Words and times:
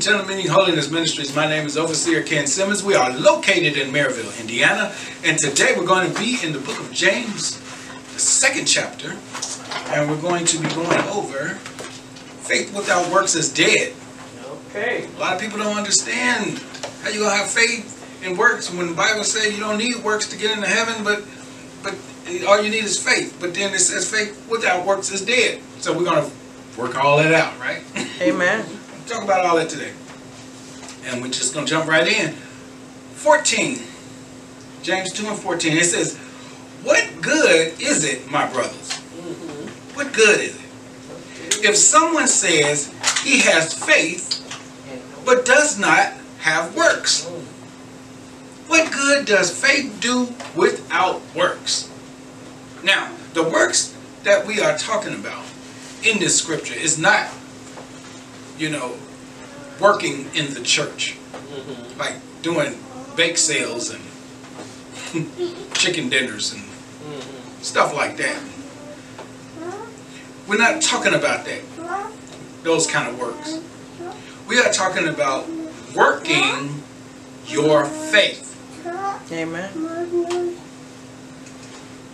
Welcome 0.00 0.26
to 0.26 0.34
Meeting 0.34 0.50
Holiness 0.50 0.90
Ministries. 0.90 1.36
My 1.36 1.46
name 1.46 1.66
is 1.66 1.76
Overseer 1.76 2.22
Ken 2.22 2.46
Simmons. 2.46 2.82
We 2.82 2.94
are 2.94 3.12
located 3.12 3.76
in 3.76 3.92
Merrillville, 3.92 4.40
Indiana. 4.40 4.94
And 5.24 5.38
today 5.38 5.74
we're 5.76 5.84
going 5.84 6.10
to 6.10 6.18
be 6.18 6.38
in 6.42 6.54
the 6.54 6.58
book 6.58 6.80
of 6.80 6.90
James, 6.90 7.58
the 8.14 8.18
second 8.18 8.64
chapter. 8.64 9.18
And 9.92 10.10
we're 10.10 10.20
going 10.22 10.46
to 10.46 10.58
be 10.58 10.68
going 10.70 10.98
over 11.08 11.56
faith 12.48 12.74
without 12.74 13.12
works 13.12 13.34
is 13.34 13.52
dead. 13.52 13.92
Okay. 14.70 15.06
A 15.16 15.20
lot 15.20 15.34
of 15.34 15.40
people 15.40 15.58
don't 15.58 15.76
understand 15.76 16.58
how 17.02 17.10
you 17.10 17.18
going 17.18 17.32
to 17.32 17.36
have 17.36 17.50
faith 17.50 18.24
in 18.24 18.38
works 18.38 18.72
when 18.72 18.86
the 18.86 18.94
Bible 18.94 19.22
says 19.22 19.52
you 19.52 19.60
don't 19.60 19.76
need 19.76 19.96
works 20.02 20.28
to 20.28 20.38
get 20.38 20.56
into 20.56 20.66
heaven, 20.66 21.04
but 21.04 21.24
but 21.82 21.94
all 22.48 22.62
you 22.62 22.70
need 22.70 22.84
is 22.84 22.98
faith. 22.98 23.36
But 23.38 23.52
then 23.52 23.74
it 23.74 23.80
says 23.80 24.10
faith 24.10 24.48
without 24.50 24.86
works 24.86 25.12
is 25.12 25.20
dead. 25.20 25.60
So 25.80 25.92
we're 25.92 26.04
going 26.04 26.24
to 26.24 26.80
work 26.80 26.96
all 26.96 27.18
that 27.18 27.34
out, 27.34 27.60
right? 27.60 27.82
Amen. 28.22 28.79
Talk 29.10 29.24
about 29.24 29.44
all 29.44 29.56
that 29.56 29.68
today. 29.68 29.92
And 31.06 31.20
we're 31.20 31.28
just 31.28 31.52
going 31.52 31.66
to 31.66 31.70
jump 31.70 31.88
right 31.88 32.06
in. 32.06 32.32
14. 32.32 33.78
James 34.82 35.12
2 35.12 35.26
and 35.26 35.38
14. 35.38 35.76
It 35.76 35.84
says, 35.84 36.16
What 36.84 37.04
good 37.20 37.80
is 37.80 38.04
it, 38.04 38.30
my 38.30 38.50
brothers? 38.50 38.90
Mm-hmm. 38.90 39.96
What 39.96 40.12
good 40.12 40.40
is 40.40 40.54
it? 40.54 41.64
If 41.64 41.76
someone 41.76 42.28
says 42.28 42.94
he 43.22 43.40
has 43.40 43.74
faith 43.74 44.46
but 45.24 45.44
does 45.44 45.78
not 45.78 46.14
have 46.38 46.74
works. 46.74 47.26
What 48.66 48.90
good 48.92 49.26
does 49.26 49.50
faith 49.50 49.98
do 50.00 50.32
without 50.56 51.20
works? 51.34 51.90
Now, 52.82 53.12
the 53.34 53.42
works 53.42 53.96
that 54.22 54.46
we 54.46 54.60
are 54.60 54.78
talking 54.78 55.14
about 55.14 55.44
in 56.02 56.18
this 56.18 56.38
scripture 56.38 56.74
is 56.74 56.98
not 56.98 57.28
you 58.60 58.68
know, 58.68 58.94
working 59.80 60.26
in 60.34 60.52
the 60.52 60.60
church, 60.60 61.16
mm-hmm. 61.32 61.98
like 61.98 62.16
doing 62.42 62.78
bake 63.16 63.38
sales 63.38 63.90
and 63.90 64.02
chicken 65.74 66.10
dinners 66.10 66.52
and 66.52 66.62
mm-hmm. 66.62 67.62
stuff 67.62 67.94
like 67.94 68.18
that. 68.18 68.40
We're 70.46 70.58
not 70.58 70.82
talking 70.82 71.14
about 71.14 71.46
that, 71.46 71.62
those 72.62 72.86
kind 72.86 73.08
of 73.08 73.18
works. 73.18 73.60
We 74.46 74.58
are 74.58 74.70
talking 74.72 75.08
about 75.08 75.48
working 75.94 76.82
your 77.46 77.86
faith. 77.86 78.48
Amen. 79.32 79.70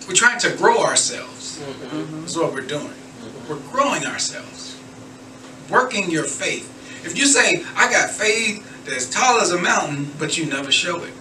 We're 0.06 0.14
trying 0.14 0.38
to 0.40 0.54
grow 0.56 0.84
ourselves. 0.84 1.58
Mm-hmm. 1.58 2.20
That's 2.20 2.36
what 2.36 2.52
we're 2.52 2.60
doing. 2.60 2.92
We're 3.48 3.58
growing 3.70 4.04
ourselves. 4.06 4.65
Working 5.70 6.10
your 6.10 6.24
faith. 6.24 6.72
If 7.04 7.16
you 7.16 7.26
say, 7.26 7.64
I 7.76 7.90
got 7.90 8.10
faith 8.10 8.84
that's 8.84 9.08
tall 9.08 9.40
as 9.40 9.52
a 9.52 9.58
mountain, 9.58 10.10
but 10.18 10.36
you 10.38 10.46
never 10.46 10.70
show 10.72 11.02
it. 11.02 11.12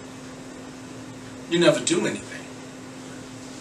You 1.50 1.58
never 1.58 1.80
do 1.80 2.06
anything. 2.06 2.42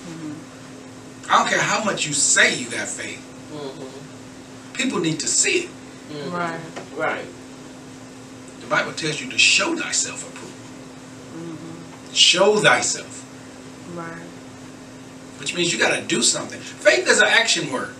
Mm-hmm. 0.09 1.31
I 1.31 1.37
don't 1.37 1.49
care 1.49 1.61
how 1.61 1.83
much 1.83 2.05
you 2.05 2.13
say 2.13 2.55
you 2.57 2.69
got 2.69 2.87
faith. 2.87 3.21
Mm-hmm. 3.53 4.73
People 4.73 4.99
need 4.99 5.19
to 5.19 5.27
see 5.27 5.65
it. 5.65 5.69
Mm-hmm. 6.09 6.35
Right. 6.35 6.59
Right. 6.95 7.25
The 8.61 8.67
Bible 8.67 8.93
tells 8.93 9.21
you 9.21 9.29
to 9.29 9.37
show 9.37 9.75
thyself 9.75 10.27
approved. 10.27 10.55
Show 12.15 12.57
thyself. 12.57 13.23
Right. 13.93 14.23
Which 15.39 15.55
means 15.55 15.73
you 15.73 15.79
got 15.79 15.95
to 15.95 16.01
do 16.01 16.21
something. 16.21 16.59
Faith 16.59 17.07
is 17.07 17.19
an 17.19 17.27
action 17.27 17.71
word. 17.71 17.93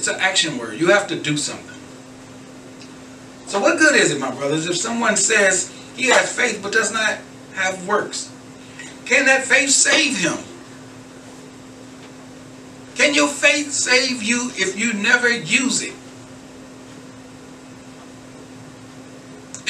It's 0.00 0.08
an 0.08 0.16
action 0.18 0.56
word. 0.56 0.80
You 0.80 0.86
have 0.86 1.08
to 1.08 1.14
do 1.14 1.36
something. 1.36 1.76
So 3.46 3.60
what 3.60 3.78
good 3.78 3.94
is 3.94 4.10
it, 4.10 4.18
my 4.18 4.34
brothers, 4.34 4.66
if 4.66 4.78
someone 4.78 5.14
says 5.14 5.70
he 5.94 6.06
has 6.06 6.34
faith 6.34 6.60
but 6.62 6.72
does 6.72 6.90
not 6.90 7.18
have 7.52 7.86
works? 7.86 8.32
Can 9.04 9.26
that 9.26 9.44
faith 9.44 9.68
save 9.68 10.16
him? 10.16 10.38
Can 12.94 13.12
your 13.14 13.28
faith 13.28 13.72
save 13.72 14.22
you 14.22 14.50
if 14.54 14.78
you 14.78 14.94
never 14.94 15.28
use 15.28 15.82
it? 15.82 15.92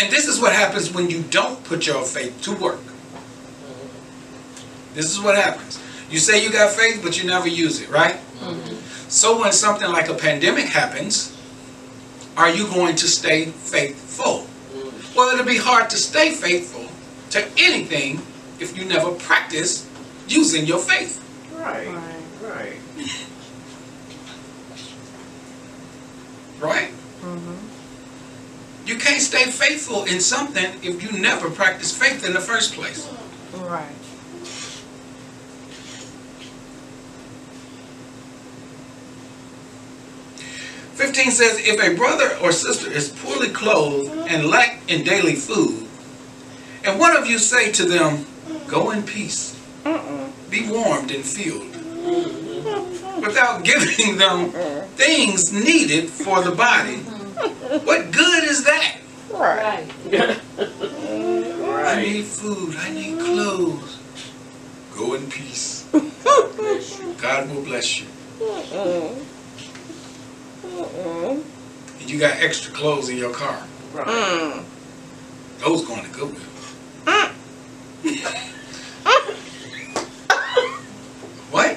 And 0.00 0.12
this 0.12 0.28
is 0.28 0.40
what 0.40 0.52
happens 0.52 0.94
when 0.94 1.10
you 1.10 1.22
don't 1.22 1.64
put 1.64 1.88
your 1.88 2.04
faith 2.04 2.40
to 2.42 2.54
work. 2.54 2.78
This 4.94 5.10
is 5.10 5.18
what 5.18 5.34
happens. 5.34 5.82
You 6.08 6.20
say 6.20 6.40
you 6.40 6.52
got 6.52 6.70
faith, 6.70 7.00
but 7.02 7.20
you 7.20 7.28
never 7.28 7.48
use 7.48 7.80
it, 7.80 7.90
right? 7.90 8.14
Mm-hmm. 8.38 8.69
So 9.10 9.40
when 9.40 9.50
something 9.50 9.90
like 9.90 10.08
a 10.08 10.14
pandemic 10.14 10.66
happens, 10.66 11.36
are 12.36 12.48
you 12.48 12.68
going 12.68 12.94
to 12.94 13.08
stay 13.08 13.46
faithful? 13.46 14.46
Mm. 14.72 15.16
Well, 15.16 15.34
it'll 15.34 15.44
be 15.44 15.58
hard 15.58 15.90
to 15.90 15.96
stay 15.96 16.30
faithful 16.30 16.86
to 17.30 17.44
anything 17.58 18.22
if 18.60 18.78
you 18.78 18.84
never 18.84 19.10
practice 19.10 19.84
using 20.28 20.64
your 20.64 20.78
faith. 20.78 21.18
Right. 21.58 21.88
Right. 21.88 22.22
Right. 22.40 22.76
Right? 26.60 26.90
Mm-hmm. 27.22 28.86
You 28.86 28.96
can't 28.96 29.20
stay 29.20 29.44
faithful 29.50 30.04
in 30.04 30.20
something 30.20 30.72
if 30.82 31.02
you 31.02 31.18
never 31.18 31.50
practice 31.50 31.96
faith 31.96 32.24
in 32.24 32.32
the 32.32 32.40
first 32.40 32.74
place. 32.74 33.12
Right. 33.54 33.90
Fifteen 41.10 41.32
says, 41.32 41.58
if 41.66 41.80
a 41.80 41.96
brother 41.96 42.38
or 42.40 42.52
sister 42.52 42.88
is 42.88 43.08
poorly 43.08 43.48
clothed 43.48 44.12
and 44.28 44.46
lack 44.46 44.80
in 44.88 45.02
daily 45.02 45.34
food, 45.34 45.88
and 46.84 47.00
one 47.00 47.16
of 47.16 47.26
you 47.26 47.36
say 47.36 47.72
to 47.72 47.84
them, 47.84 48.24
go 48.68 48.92
in 48.92 49.02
peace, 49.02 49.60
be 50.50 50.70
warmed 50.70 51.10
and 51.10 51.24
filled, 51.24 51.66
without 53.26 53.64
giving 53.70 54.18
them 54.18 54.52
things 54.94 55.52
needed 55.52 56.08
for 56.08 56.44
the 56.44 56.52
body, 56.52 56.98
what 56.98 58.12
good 58.12 58.44
is 58.44 58.62
that? 58.62 58.98
Right. 59.32 59.90
I 61.88 62.02
need 62.02 62.24
food. 62.24 62.76
I 62.76 62.90
need 62.92 63.18
clothes. 63.18 63.98
Go 64.94 65.14
in 65.14 65.28
peace. 65.28 65.88
God 67.20 67.50
will 67.50 67.64
bless 67.64 68.00
you. 68.00 68.06
And 70.84 72.10
you 72.10 72.18
got 72.18 72.36
extra 72.40 72.72
clothes 72.72 73.08
in 73.08 73.16
your 73.16 73.32
car. 73.32 73.62
Right. 73.92 74.62
Those 75.58 75.84
going 75.84 76.02
to 76.04 76.10
Goodwill. 76.10 76.40
what? 81.50 81.76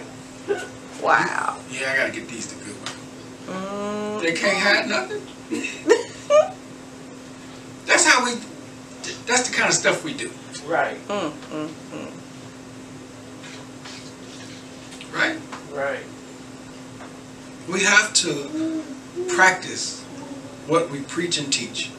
Wow. 1.02 1.58
Yeah, 1.70 1.92
I 1.92 1.98
gotta 1.98 2.12
get 2.12 2.28
these 2.30 2.48
to 2.48 2.56
Goodwill. 2.56 2.96
Mm. 3.48 4.22
They 4.22 4.34
can't 4.34 4.58
hide 4.58 4.88
nothing. 4.88 5.22
That's 7.86 8.06
how 8.06 8.24
we. 8.24 8.40
That's 9.26 9.50
the 9.50 9.56
kind 9.56 9.68
of 9.70 9.76
stuff 9.76 10.04
we 10.06 10.14
do, 10.14 10.32
Right. 10.66 10.96
Mm, 11.08 11.32
mm, 11.32 11.68
mm. 11.92 12.12
right? 15.14 15.38
Right. 15.74 16.00
We 17.68 17.84
have 17.84 18.14
to 18.14 18.83
practice 19.36 20.04
what 20.68 20.90
we 20.90 21.02
preach 21.02 21.38
and 21.38 21.52
teach. 21.52 21.92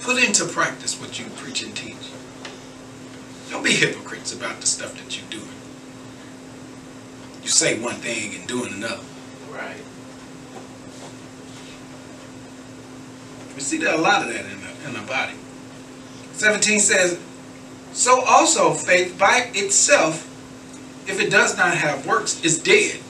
Put 0.00 0.22
into 0.22 0.44
practice 0.44 1.00
what 1.00 1.18
you 1.18 1.26
preach 1.36 1.62
and 1.62 1.74
teach. 1.74 2.10
Don't 3.50 3.64
be 3.64 3.72
hypocrites 3.72 4.32
about 4.32 4.60
the 4.60 4.66
stuff 4.66 4.94
that 4.94 5.16
you're 5.16 5.30
doing. 5.30 5.52
You 7.42 7.48
say 7.48 7.78
one 7.80 7.96
thing 7.96 8.34
and 8.34 8.48
doing 8.48 8.72
another. 8.72 9.04
Right. 9.50 9.82
We 13.54 13.60
see 13.60 13.78
that 13.78 13.94
a 13.94 14.00
lot 14.00 14.22
of 14.22 14.32
that 14.32 14.44
in 14.44 14.60
the, 14.60 14.88
in 14.88 14.92
the 14.94 15.06
body. 15.06 15.34
17 16.32 16.80
says, 16.80 17.20
So 17.92 18.24
also 18.24 18.72
faith 18.72 19.18
by 19.18 19.50
itself, 19.54 20.26
if 21.08 21.20
it 21.20 21.30
does 21.30 21.56
not 21.56 21.76
have 21.76 22.06
works, 22.06 22.42
is 22.44 22.60
dead. 22.60 23.00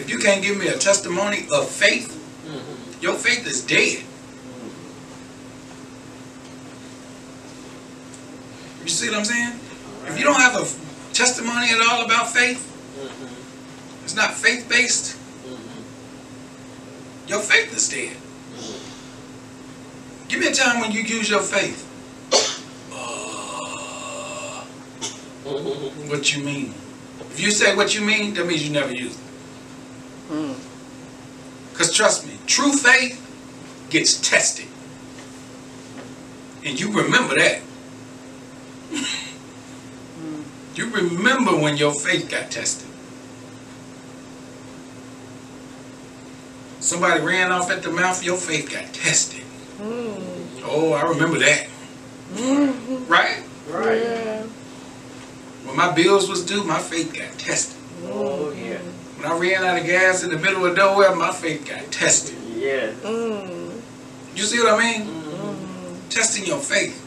If 0.00 0.08
you 0.08 0.18
can't 0.18 0.42
give 0.42 0.56
me 0.56 0.68
a 0.68 0.78
testimony 0.78 1.46
of 1.52 1.68
faith, 1.68 2.08
mm-hmm. 2.46 3.02
your 3.02 3.14
faith 3.16 3.46
is 3.46 3.60
dead. 3.60 3.98
Mm-hmm. 3.98 4.80
You 8.82 8.88
see 8.88 9.10
what 9.10 9.18
I'm 9.18 9.24
saying? 9.26 9.60
If 10.06 10.18
you 10.18 10.24
don't 10.24 10.40
have 10.40 10.56
a 10.56 10.64
testimony 11.12 11.66
at 11.68 11.86
all 11.86 12.06
about 12.06 12.30
faith, 12.30 12.64
mm-hmm. 12.96 14.04
it's 14.04 14.16
not 14.16 14.32
faith 14.32 14.66
based, 14.70 15.18
your 17.28 17.40
faith 17.40 17.76
is 17.76 17.86
dead. 17.90 18.16
Give 20.28 20.40
me 20.40 20.46
a 20.46 20.54
time 20.54 20.80
when 20.80 20.92
you 20.92 21.02
use 21.02 21.28
your 21.28 21.42
faith. 21.42 21.86
Uh, 22.90 24.64
what 26.08 26.34
you 26.34 26.42
mean? 26.42 26.72
If 27.20 27.38
you 27.38 27.50
say 27.50 27.76
what 27.76 27.94
you 27.94 28.00
mean, 28.00 28.32
that 28.34 28.46
means 28.46 28.66
you 28.66 28.72
never 28.72 28.94
use 28.94 29.14
it. 29.14 29.29
Trust 31.94 32.26
me, 32.26 32.38
true 32.46 32.72
faith 32.72 33.18
gets 33.90 34.20
tested. 34.20 34.66
And 36.64 36.78
you 36.78 36.92
remember 36.92 37.34
that. 37.36 37.60
you 40.74 40.90
remember 40.90 41.56
when 41.56 41.76
your 41.76 41.92
faith 41.92 42.30
got 42.30 42.50
tested. 42.50 42.88
Somebody 46.80 47.20
ran 47.20 47.52
off 47.52 47.70
at 47.70 47.82
the 47.82 47.90
mouth, 47.90 48.24
your 48.24 48.36
faith 48.36 48.70
got 48.70 48.92
tested. 48.92 49.44
Mm. 49.78 50.62
Oh, 50.64 50.92
I 50.92 51.02
remember 51.02 51.38
that. 51.38 51.66
Right? 53.08 53.42
Right. 53.68 54.02
Yeah. 54.02 54.42
When 55.64 55.76
my 55.76 55.92
bills 55.92 56.28
was 56.28 56.44
due, 56.44 56.62
my 56.62 56.78
faith 56.78 57.12
got 57.12 57.36
tested. 57.38 57.76
Oh, 58.04 58.52
yeah. 58.52 58.69
When 59.20 59.30
I 59.30 59.36
ran 59.36 59.62
out 59.64 59.78
of 59.78 59.84
gas 59.84 60.24
in 60.24 60.30
the 60.30 60.38
middle 60.38 60.64
of 60.64 60.74
nowhere, 60.74 61.14
my 61.14 61.30
faith 61.30 61.68
got 61.68 61.92
tested. 61.92 62.38
Yes. 62.56 62.96
Mm. 63.00 63.78
You 64.34 64.42
see 64.44 64.58
what 64.60 64.72
I 64.72 64.78
mean? 64.78 65.08
Mm-hmm. 65.08 66.08
Testing 66.08 66.46
your 66.46 66.58
faith. 66.58 66.98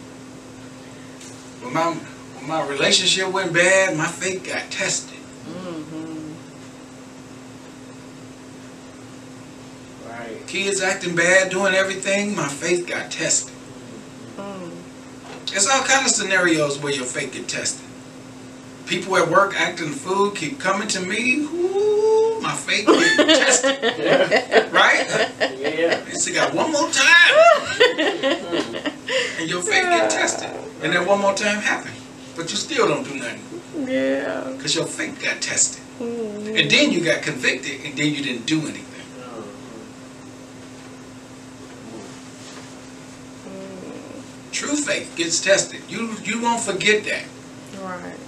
When 1.63 1.73
my 1.73 1.85
when 1.85 2.47
my 2.47 2.67
relationship 2.67 3.29
went 3.29 3.51
bad, 3.51 3.97
my 3.97 4.05
faith 4.05 4.45
got 4.45 4.69
tested. 4.69 5.17
Mm-hmm. 5.17 6.33
Right. 10.07 10.45
Kids 10.45 10.81
acting 10.83 11.15
bad, 11.15 11.49
doing 11.49 11.73
everything, 11.73 12.35
my 12.35 12.47
faith 12.47 12.85
got 12.85 13.09
tested. 13.09 13.55
Mm. 14.37 14.71
There's 15.47 15.65
all 15.65 15.81
kind 15.81 16.05
of 16.05 16.11
scenarios 16.11 16.77
where 16.77 16.93
your 16.93 17.05
faith 17.05 17.33
get 17.33 17.47
tested. 17.47 17.87
People 18.93 19.17
at 19.17 19.27
work 19.27 19.59
acting 19.59 19.89
the 19.89 19.95
fool 19.95 20.29
keep 20.29 20.59
coming 20.59 20.87
to 20.89 20.99
me. 20.99 21.37
Ooh, 21.37 22.39
my 22.41 22.53
faith 22.53 22.85
get 22.85 23.27
tested. 23.27 23.79
Yeah. 23.81 24.69
Right? 24.71 25.07
Yeah. 25.39 25.99
They 26.01 26.11
say, 26.11 26.35
got 26.35 26.53
one 26.53 26.71
more 26.71 26.91
time. 26.91 27.33
And 29.39 29.49
your 29.49 29.63
faith 29.63 29.81
get 29.81 30.11
tested. 30.11 30.51
And 30.83 30.93
then 30.93 31.07
one 31.07 31.21
more 31.21 31.33
time 31.33 31.57
happen. 31.57 31.91
But 32.35 32.51
you 32.51 32.55
still 32.55 32.87
don't 32.87 33.03
do 33.03 33.15
nothing. 33.15 33.41
Yeah. 33.89 34.53
Because 34.55 34.75
your 34.75 34.85
faith 34.85 35.19
got 35.19 35.41
tested. 35.41 35.81
Mm. 35.99 36.61
And 36.61 36.69
then 36.69 36.91
you 36.91 37.03
got 37.03 37.23
convicted 37.23 37.83
and 37.85 37.97
then 37.97 38.13
you 38.13 38.21
didn't 38.21 38.45
do 38.45 38.59
anything. 38.61 39.05
Mm. 43.49 44.51
True 44.51 44.75
faith 44.75 45.11
gets 45.15 45.41
tested. 45.41 45.81
You 45.89 46.15
you 46.23 46.43
won't 46.43 46.61
forget 46.61 47.03
that. 47.05 47.25
Right. 47.81 48.22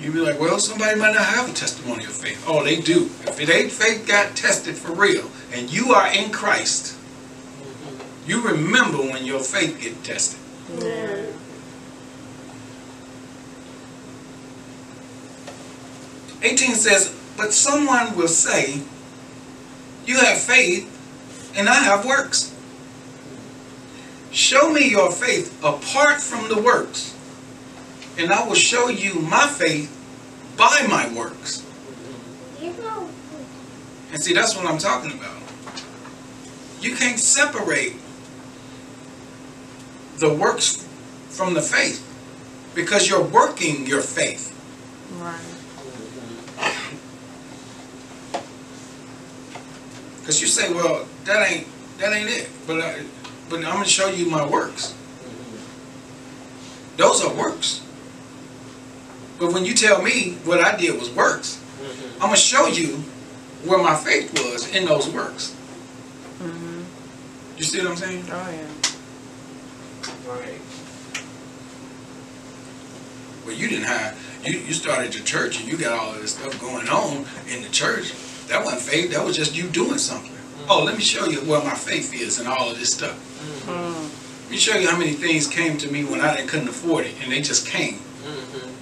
You 0.00 0.12
be 0.12 0.20
like, 0.20 0.40
well, 0.40 0.58
somebody 0.58 0.98
might 0.98 1.12
not 1.12 1.26
have 1.26 1.50
a 1.50 1.52
testimony 1.52 2.04
of 2.04 2.12
faith. 2.12 2.42
Oh, 2.48 2.64
they 2.64 2.80
do. 2.80 3.04
If 3.26 3.38
it 3.38 3.50
ain't 3.50 3.70
faith 3.70 4.06
got 4.08 4.34
tested 4.34 4.76
for 4.76 4.92
real, 4.92 5.30
and 5.52 5.70
you 5.70 5.92
are 5.92 6.10
in 6.12 6.32
Christ, 6.32 6.96
you 8.26 8.40
remember 8.40 8.98
when 8.98 9.26
your 9.26 9.40
faith 9.40 9.78
get 9.80 10.02
tested. 10.02 10.40
Yeah. 10.78 11.26
Eighteen 16.42 16.74
says, 16.74 17.14
but 17.36 17.52
someone 17.52 18.16
will 18.16 18.28
say, 18.28 18.80
you 20.06 20.18
have 20.18 20.40
faith, 20.40 20.88
and 21.56 21.68
I 21.68 21.74
have 21.74 22.06
works. 22.06 22.54
Show 24.32 24.70
me 24.72 24.88
your 24.88 25.12
faith 25.12 25.62
apart 25.62 26.22
from 26.22 26.48
the 26.48 26.60
works, 26.60 27.14
and 28.18 28.32
I 28.32 28.46
will 28.46 28.54
show 28.54 28.88
you 28.88 29.14
my 29.20 29.46
faith 29.46 29.96
by 30.56 30.86
my 30.88 31.12
works. 31.14 31.64
And 34.12 34.22
see, 34.22 34.34
that's 34.34 34.56
what 34.56 34.66
I'm 34.66 34.78
talking 34.78 35.12
about. 35.12 35.36
You 36.80 36.96
can't 36.96 37.18
separate 37.18 37.94
the 40.18 40.32
works 40.32 40.86
from 41.28 41.54
the 41.54 41.62
faith 41.62 42.06
because 42.74 43.08
you're 43.08 43.22
working 43.22 43.86
your 43.86 44.02
faith. 44.02 44.48
Right. 45.18 45.40
Because 50.20 50.40
you 50.40 50.46
say, 50.46 50.72
well, 50.72 51.06
that 51.24 51.50
ain't 51.50 51.66
that 51.98 52.12
ain't 52.12 52.30
it. 52.30 52.48
But 52.66 52.80
I, 52.80 53.02
but 53.48 53.58
I'm 53.58 53.74
gonna 53.74 53.84
show 53.84 54.08
you 54.08 54.30
my 54.30 54.46
works. 54.46 54.92
Mm-hmm. 54.92 56.96
Those 56.96 57.24
are 57.24 57.34
works. 57.34 57.82
But 59.40 59.54
when 59.54 59.64
you 59.64 59.72
tell 59.74 60.02
me 60.02 60.32
what 60.44 60.60
I 60.60 60.76
did 60.76 61.00
was 61.00 61.08
works, 61.10 61.58
I'm 62.16 62.28
gonna 62.28 62.36
show 62.36 62.66
you 62.66 62.96
where 63.64 63.82
my 63.82 63.94
faith 63.94 64.32
was 64.34 64.68
in 64.74 64.84
those 64.84 65.08
works. 65.08 65.56
Mm-hmm. 66.38 66.82
You 67.56 67.64
see 67.64 67.78
what 67.78 67.88
I'm 67.88 67.96
saying? 67.96 68.24
Oh 68.30 68.50
yeah. 68.50 68.66
Right. 70.30 70.60
Well, 73.46 73.56
you 73.56 73.68
didn't 73.68 73.86
have 73.86 74.16
you, 74.44 74.58
you 74.58 74.74
started 74.74 75.14
your 75.14 75.24
church 75.24 75.58
and 75.58 75.70
you 75.70 75.78
got 75.78 75.98
all 75.98 76.14
of 76.14 76.20
this 76.20 76.34
stuff 76.34 76.60
going 76.60 76.88
on 76.88 77.24
in 77.48 77.62
the 77.62 77.70
church. 77.70 78.12
That 78.48 78.62
wasn't 78.62 78.82
faith. 78.82 79.12
That 79.12 79.24
was 79.24 79.36
just 79.36 79.56
you 79.56 79.68
doing 79.68 79.96
something. 79.96 80.32
Oh, 80.68 80.84
let 80.84 80.96
me 80.96 81.02
show 81.02 81.24
you 81.24 81.40
where 81.40 81.64
my 81.64 81.74
faith 81.74 82.12
is 82.12 82.38
and 82.38 82.46
all 82.46 82.70
of 82.70 82.78
this 82.78 82.92
stuff. 82.92 83.18
Mm. 83.66 84.42
Let 84.42 84.50
me 84.50 84.58
show 84.58 84.76
you 84.76 84.88
how 84.88 84.98
many 84.98 85.12
things 85.12 85.46
came 85.46 85.78
to 85.78 85.90
me 85.90 86.04
when 86.04 86.20
I 86.20 86.36
didn't, 86.36 86.48
couldn't 86.48 86.68
afford 86.68 87.06
it, 87.06 87.14
and 87.22 87.32
they 87.32 87.40
just 87.40 87.66
came. 87.66 88.00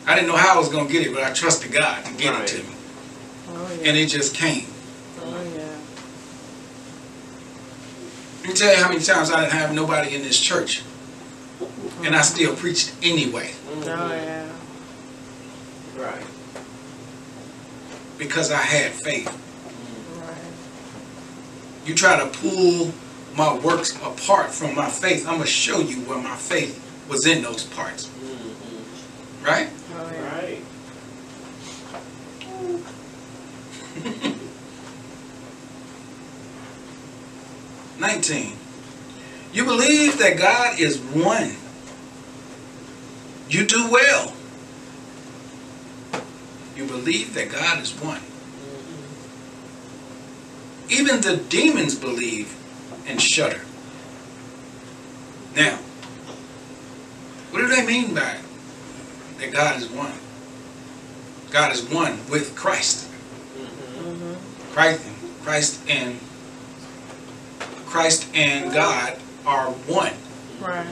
I 0.08 0.14
didn't 0.14 0.28
know 0.28 0.36
how 0.36 0.54
I 0.54 0.58
was 0.58 0.70
gonna 0.70 0.88
get 0.90 1.06
it, 1.06 1.12
but 1.14 1.22
I 1.22 1.32
trusted 1.34 1.70
God 1.70 2.02
to 2.04 2.12
get 2.14 2.32
Right. 2.32 2.42
it 2.42 2.48
to 2.48 2.56
me, 2.62 2.74
Oh 3.50 3.68
yeah. 3.82 3.88
and 3.90 3.96
it 3.98 4.06
just 4.06 4.34
came. 4.34 4.66
Oh 5.22 5.26
yeah. 5.54 5.64
Let 8.40 8.48
me 8.48 8.54
tell 8.54 8.70
you 8.74 8.82
how 8.82 8.88
many 8.88 9.02
times 9.04 9.30
I 9.30 9.40
didn't 9.42 9.52
have 9.52 9.74
nobody 9.74 10.14
in 10.16 10.22
this 10.22 10.38
church, 10.40 10.82
and 12.04 12.16
I 12.16 12.22
still 12.22 12.56
preached 12.56 12.92
anyway 13.02 13.52
Oh 13.70 13.84
yeah. 13.86 14.46
Right. 15.96 16.24
because 18.16 18.50
I 18.50 18.62
had 18.62 18.92
faith. 18.92 19.28
Right. 20.18 21.86
You 21.86 21.94
try 21.94 22.18
to 22.18 22.26
pull 22.38 22.92
my 23.36 23.54
works 23.58 23.94
apart 23.96 24.50
from 24.52 24.74
my 24.74 24.88
faith, 24.88 25.26
I'm 25.28 25.34
gonna 25.34 25.46
show 25.46 25.80
you 25.80 25.96
where 26.02 26.18
my 26.18 26.34
faith 26.36 26.80
was 27.10 27.26
in 27.26 27.42
those 27.42 27.64
parts, 27.64 28.06
Mm-hmm. 28.06 29.44
right? 29.44 29.68
Oh 30.00 30.10
yeah. 30.12 30.38
Right. 30.38 30.62
19. 37.98 38.56
You 39.52 39.64
believe 39.64 40.18
that 40.18 40.38
God 40.38 40.78
is 40.78 40.98
one. 40.98 41.56
You 43.48 43.66
do 43.66 43.90
well. 43.90 44.34
You 46.76 46.86
believe 46.86 47.34
that 47.34 47.50
God 47.50 47.80
is 47.80 47.92
one. 47.92 48.20
Even 50.90 51.20
the 51.20 51.36
demons 51.36 51.94
believe 51.94 52.54
and 53.06 53.20
shudder. 53.20 53.60
Now, 55.56 55.76
what 57.50 57.60
do 57.60 57.66
they 57.68 57.84
mean 57.84 58.14
by 58.14 58.38
that 59.38 59.52
God 59.52 59.76
is 59.76 59.88
one? 59.88 60.12
God 61.50 61.72
is 61.72 61.82
one 61.82 62.18
with 62.30 62.54
Christ. 62.54 63.07
Christ, 64.78 65.02
Christ 65.42 65.90
and 65.90 66.20
Christ 67.86 68.28
and 68.32 68.72
God 68.72 69.18
are 69.44 69.72
one. 69.72 70.12
Right. 70.60 70.86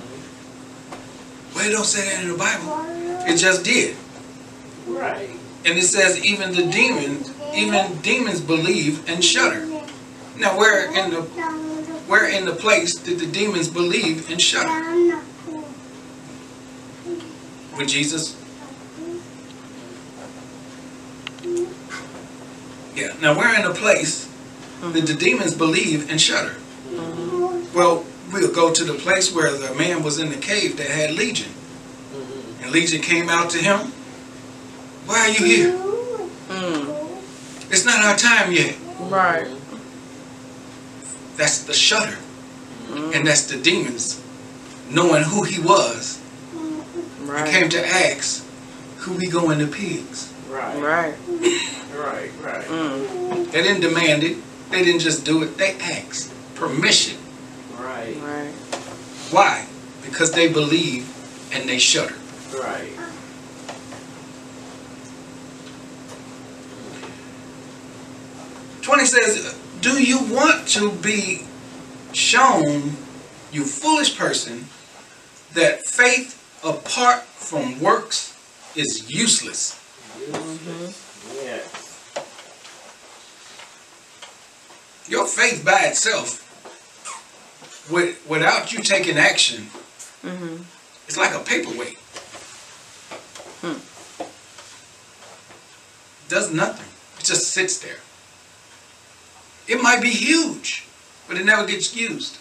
Well, 1.54 1.68
it 1.68 1.70
don't 1.70 1.84
say 1.84 2.04
that 2.08 2.24
in 2.24 2.32
the 2.32 2.36
Bible. 2.36 2.84
It 3.30 3.36
just 3.36 3.64
did. 3.64 3.96
Right. 4.88 5.30
And 5.64 5.78
it 5.78 5.84
says 5.84 6.18
even 6.24 6.52
the 6.52 6.68
demons, 6.68 7.32
even 7.54 7.96
demons 7.98 8.40
believe 8.40 9.08
and 9.08 9.24
shudder. 9.24 9.64
Now, 10.36 10.58
where 10.58 10.86
in 10.92 11.12
the 11.12 11.22
where 12.08 12.28
in 12.28 12.44
the 12.44 12.56
place 12.56 12.94
did 12.94 13.20
the 13.20 13.26
demons 13.26 13.68
believe 13.68 14.28
and 14.28 14.42
shudder? 14.42 14.68
When 17.76 17.86
Jesus. 17.86 18.34
Yeah. 22.96 23.12
Now, 23.20 23.36
we're 23.36 23.54
in 23.54 23.66
a 23.66 23.74
place 23.74 24.26
that 24.80 25.06
the 25.06 25.14
demons 25.14 25.54
believe 25.54 26.10
and 26.10 26.20
shudder? 26.20 26.56
Well, 27.74 28.04
we'll 28.32 28.52
go 28.52 28.72
to 28.72 28.84
the 28.84 28.94
place 28.94 29.34
where 29.34 29.52
the 29.52 29.74
man 29.74 30.02
was 30.02 30.18
in 30.18 30.30
the 30.30 30.36
cave 30.36 30.76
that 30.78 30.88
had 30.88 31.12
legion. 31.12 31.50
Mm-hmm. 31.50 32.64
And 32.64 32.72
Legion 32.72 33.02
came 33.02 33.28
out 33.28 33.50
to 33.50 33.58
him. 33.58 33.92
Why 35.06 35.20
are 35.20 35.28
you 35.28 35.44
here? 35.44 35.72
Mm. 36.48 37.70
It's 37.70 37.84
not 37.84 38.02
our 38.04 38.16
time 38.16 38.52
yet. 38.52 38.76
Right. 38.98 39.46
That's 41.36 41.64
the 41.64 41.74
shudder. 41.74 42.16
Mm. 42.88 43.14
And 43.14 43.26
that's 43.26 43.46
the 43.46 43.60
demons 43.60 44.22
knowing 44.88 45.24
who 45.24 45.42
he 45.42 45.60
was. 45.60 46.22
Right. 47.20 47.46
He 47.46 47.52
came 47.52 47.68
to 47.70 47.86
ask, 47.86 48.46
who 48.98 49.16
we 49.16 49.26
going 49.26 49.58
to 49.58 49.66
the 49.66 49.72
pigs? 49.72 50.32
Right. 50.48 50.80
Right. 50.80 51.14
Right, 51.96 52.30
right. 52.42 52.64
Mm. 52.66 53.50
They 53.50 53.62
didn't 53.62 53.80
demand 53.80 54.22
it. 54.22 54.36
They 54.70 54.84
didn't 54.84 55.00
just 55.00 55.24
do 55.24 55.42
it. 55.42 55.56
They 55.56 55.72
asked 55.80 56.32
permission. 56.54 57.16
Right. 57.78 58.16
Right. 58.20 58.52
Why? 59.30 59.66
Because 60.04 60.32
they 60.32 60.52
believe 60.52 61.08
and 61.52 61.68
they 61.68 61.78
shudder. 61.78 62.14
Right. 62.54 62.90
Twenty 68.82 69.04
says, 69.04 69.56
"Do 69.80 70.00
you 70.02 70.18
want 70.32 70.68
to 70.68 70.92
be 70.92 71.44
shown, 72.12 72.96
you 73.50 73.64
foolish 73.64 74.16
person, 74.16 74.68
that 75.54 75.84
faith 75.86 76.38
apart 76.62 77.24
from 77.24 77.80
works 77.80 78.32
is 78.76 79.10
useless?" 79.10 79.78
Useless. 80.20 81.02
Yes. 81.42 81.85
Your 85.08 85.26
faith 85.26 85.64
by 85.64 85.82
itself, 85.86 86.42
with, 87.90 88.24
without 88.28 88.72
you 88.72 88.80
taking 88.80 89.16
action, 89.18 89.66
Mm-hmm. 90.22 90.62
it's 91.06 91.16
like 91.16 91.32
a 91.34 91.38
paperweight. 91.38 91.96
Hmm. 93.62 93.78
Does 96.28 96.52
nothing. 96.52 96.86
It 97.20 97.24
just 97.24 97.52
sits 97.52 97.78
there. 97.78 97.98
It 99.68 99.80
might 99.80 100.02
be 100.02 100.10
huge, 100.10 100.84
but 101.28 101.36
it 101.36 101.44
never 101.44 101.64
gets 101.64 101.94
used. 101.94 102.38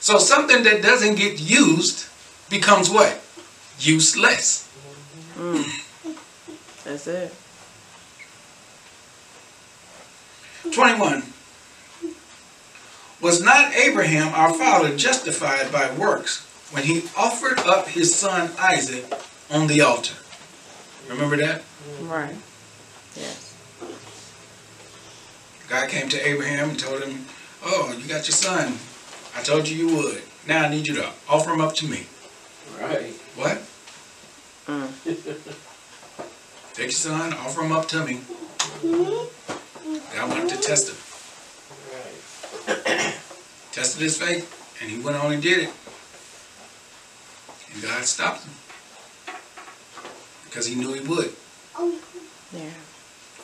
So 0.00 0.18
something 0.18 0.62
that 0.64 0.82
doesn't 0.82 1.14
get 1.14 1.40
used 1.40 2.06
becomes 2.50 2.90
what? 2.90 3.18
Useless. 3.80 4.68
Mm. 5.38 5.64
That's 6.84 7.06
it. 7.06 7.34
21. 10.72 11.22
Was 13.20 13.42
not 13.42 13.74
Abraham 13.74 14.32
our 14.34 14.54
father 14.54 14.96
justified 14.96 15.72
by 15.72 15.90
works 15.96 16.46
when 16.72 16.84
he 16.84 17.02
offered 17.16 17.58
up 17.60 17.88
his 17.88 18.14
son 18.14 18.50
Isaac 18.58 19.12
on 19.50 19.66
the 19.66 19.80
altar? 19.80 20.14
Remember 21.08 21.36
that? 21.36 21.62
Right. 22.02 22.36
Yes. 23.16 23.56
God 25.68 25.88
came 25.88 26.08
to 26.10 26.28
Abraham 26.28 26.70
and 26.70 26.78
told 26.78 27.02
him, 27.02 27.26
Oh, 27.64 27.92
you 27.98 28.06
got 28.06 28.28
your 28.28 28.34
son. 28.36 28.78
I 29.36 29.42
told 29.42 29.68
you 29.68 29.88
you 29.88 29.96
would. 29.96 30.22
Now 30.46 30.64
I 30.64 30.68
need 30.68 30.86
you 30.86 30.94
to 30.94 31.10
offer 31.28 31.50
him 31.50 31.60
up 31.60 31.74
to 31.76 31.86
me. 31.86 32.06
Right. 32.80 33.12
What? 33.34 33.62
Mm. 34.66 34.92
Take 36.74 36.86
your 36.86 36.90
son, 36.92 37.32
offer 37.32 37.62
him 37.62 37.72
up 37.72 37.88
to 37.88 38.04
me. 38.04 38.20
God 40.18 40.30
wanted 40.30 40.48
to 40.48 40.56
test 40.56 40.88
him. 40.88 40.96
Right. 41.94 42.18
Tested 43.70 44.02
his 44.02 44.18
faith, 44.18 44.50
and 44.82 44.90
he 44.90 44.98
went 44.98 45.16
on 45.16 45.32
and 45.32 45.40
did 45.40 45.60
it. 45.60 45.70
And 47.72 47.82
God 47.84 48.04
stopped 48.04 48.42
him. 48.42 48.52
Because 50.44 50.66
he 50.66 50.74
knew 50.74 50.92
he 50.92 51.06
would. 51.06 51.32
Yeah. 52.52 52.74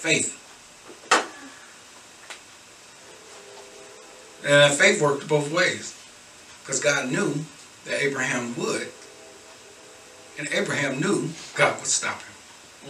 Faith. 0.02 0.34
And 4.44 4.74
faith 4.74 5.00
worked 5.00 5.28
both 5.28 5.52
ways. 5.52 5.94
Because 6.62 6.80
God 6.80 7.08
knew 7.08 7.44
that 7.84 8.02
Abraham 8.02 8.56
would. 8.56 8.88
And 10.40 10.48
Abraham 10.50 10.98
knew 10.98 11.30
God 11.54 11.78
would 11.78 11.86
stop 11.86 12.20
him. 12.20 12.34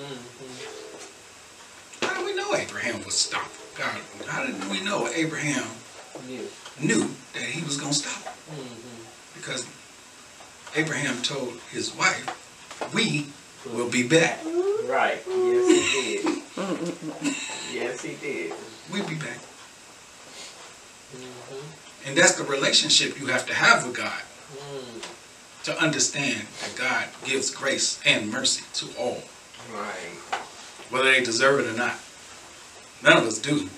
Mm-hmm. 0.00 2.06
How 2.06 2.14
do 2.18 2.24
we 2.24 2.34
know 2.34 2.54
Abraham 2.54 3.00
would 3.00 3.12
stop 3.12 3.50
God? 3.76 4.00
How 4.26 4.44
did 4.46 4.70
we 4.70 4.80
know 4.82 5.08
Abraham 5.14 5.64
Yes. 6.28 6.44
knew 6.80 7.08
that 7.34 7.42
he 7.42 7.62
was 7.64 7.76
going 7.76 7.92
to 7.92 7.98
stop 7.98 8.22
him? 8.22 8.32
Mm-hmm. 8.64 9.36
Because 9.38 9.66
Abraham 10.76 11.20
told 11.22 11.58
his 11.70 11.94
wife, 11.94 12.24
we 12.94 13.26
will 13.66 13.88
be 13.90 14.06
back. 14.06 14.40
Right. 14.86 15.18
Yes, 15.26 15.68
he 15.68 16.22
did. 16.22 16.42
Yes, 17.72 18.02
he 18.02 18.14
did. 18.14 18.52
We'll 18.92 19.06
be 19.08 19.14
back. 19.16 19.38
Mm-hmm. 21.16 22.08
And 22.08 22.16
that's 22.16 22.32
the 22.34 22.44
relationship 22.44 23.18
you 23.18 23.26
have 23.26 23.46
to 23.46 23.54
have 23.54 23.86
with 23.86 23.96
God 23.96 24.22
Mm. 24.54 25.64
to 25.64 25.76
understand 25.82 26.46
that 26.62 26.76
God 26.76 27.08
gives 27.24 27.50
grace 27.50 27.98
and 28.04 28.30
mercy 28.30 28.62
to 28.74 28.86
all, 29.00 29.22
Right. 29.72 30.12
whether 30.90 31.10
they 31.10 31.24
deserve 31.24 31.58
it 31.60 31.66
or 31.66 31.76
not. 31.76 31.96
None 33.04 33.18
of 33.18 33.24
us 33.24 33.38
do, 33.38 33.68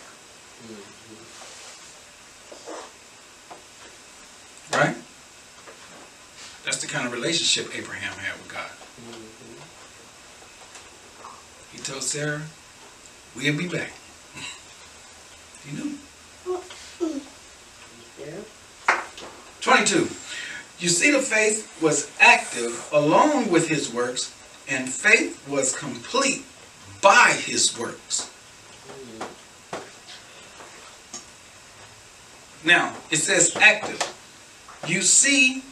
right? 4.72 4.94
That's 6.64 6.80
the 6.80 6.86
kind 6.86 7.06
of 7.06 7.12
relationship 7.12 7.76
Abraham 7.76 8.12
had 8.18 8.38
with 8.38 8.48
God. 8.48 8.70
He 11.72 11.78
told 11.78 12.02
Sarah, 12.02 12.42
we'll 13.34 13.56
be 13.56 13.68
back. 13.68 13.92
He 15.66 15.76
knew. 15.76 15.98
22. 19.60 20.08
You 20.78 20.88
see, 20.88 21.10
the 21.10 21.18
faith 21.18 21.82
was 21.82 22.08
active 22.20 22.88
along 22.92 23.50
with 23.50 23.68
his 23.68 23.92
works, 23.92 24.32
and 24.68 24.88
faith 24.88 25.44
was 25.48 25.76
complete 25.76 26.44
by 27.02 27.32
his 27.36 27.76
works. 27.76 28.30
Mm. 28.88 29.26
Now, 32.66 32.94
it 33.10 33.18
says 33.18 33.56
active. 33.56 34.00
You 34.88 35.00
see 35.00 35.62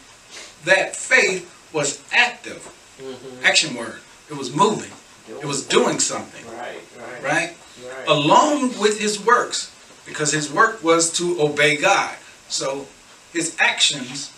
that 0.64 0.94
faith 0.94 1.50
was 1.72 2.02
active. 2.12 2.62
Mm-hmm. 2.98 3.44
Action 3.44 3.74
word. 3.74 3.98
It 4.30 4.36
was 4.36 4.54
moving. 4.54 4.92
It 5.28 5.44
was 5.44 5.66
doing 5.66 5.98
something, 5.98 6.44
Right. 6.56 6.78
Right. 6.96 7.22
right? 7.22 7.56
Right. 7.84 8.08
Along 8.08 8.78
with 8.78 9.00
his 9.00 9.24
works, 9.24 9.74
because 10.06 10.32
his 10.32 10.52
work 10.52 10.82
was 10.84 11.12
to 11.14 11.40
obey 11.40 11.76
God. 11.76 12.14
So 12.48 12.86
his 13.32 13.56
actions 13.58 14.32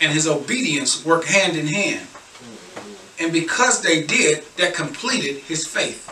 and 0.00 0.12
his 0.12 0.26
obedience 0.26 1.04
work 1.04 1.24
hand 1.24 1.56
in 1.56 1.66
hand. 1.66 2.06
Mm-hmm. 2.06 3.24
And 3.24 3.32
because 3.32 3.82
they 3.82 4.02
did, 4.02 4.44
that 4.56 4.74
completed 4.74 5.42
his 5.42 5.66
faith. 5.66 6.06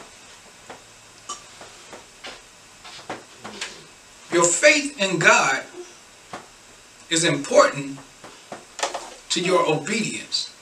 Your 4.36 4.44
faith 4.44 5.00
in 5.00 5.18
God 5.18 5.64
is 7.08 7.24
important 7.24 7.98
to 9.30 9.40
your 9.40 9.66
obedience 9.66 10.54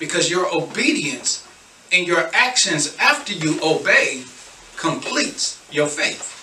because 0.00 0.28
your 0.28 0.52
obedience 0.52 1.46
and 1.92 2.04
your 2.04 2.28
actions 2.34 2.96
after 2.96 3.32
you 3.32 3.60
obey 3.62 4.24
completes 4.76 5.64
your 5.70 5.86
faith. 5.86 6.34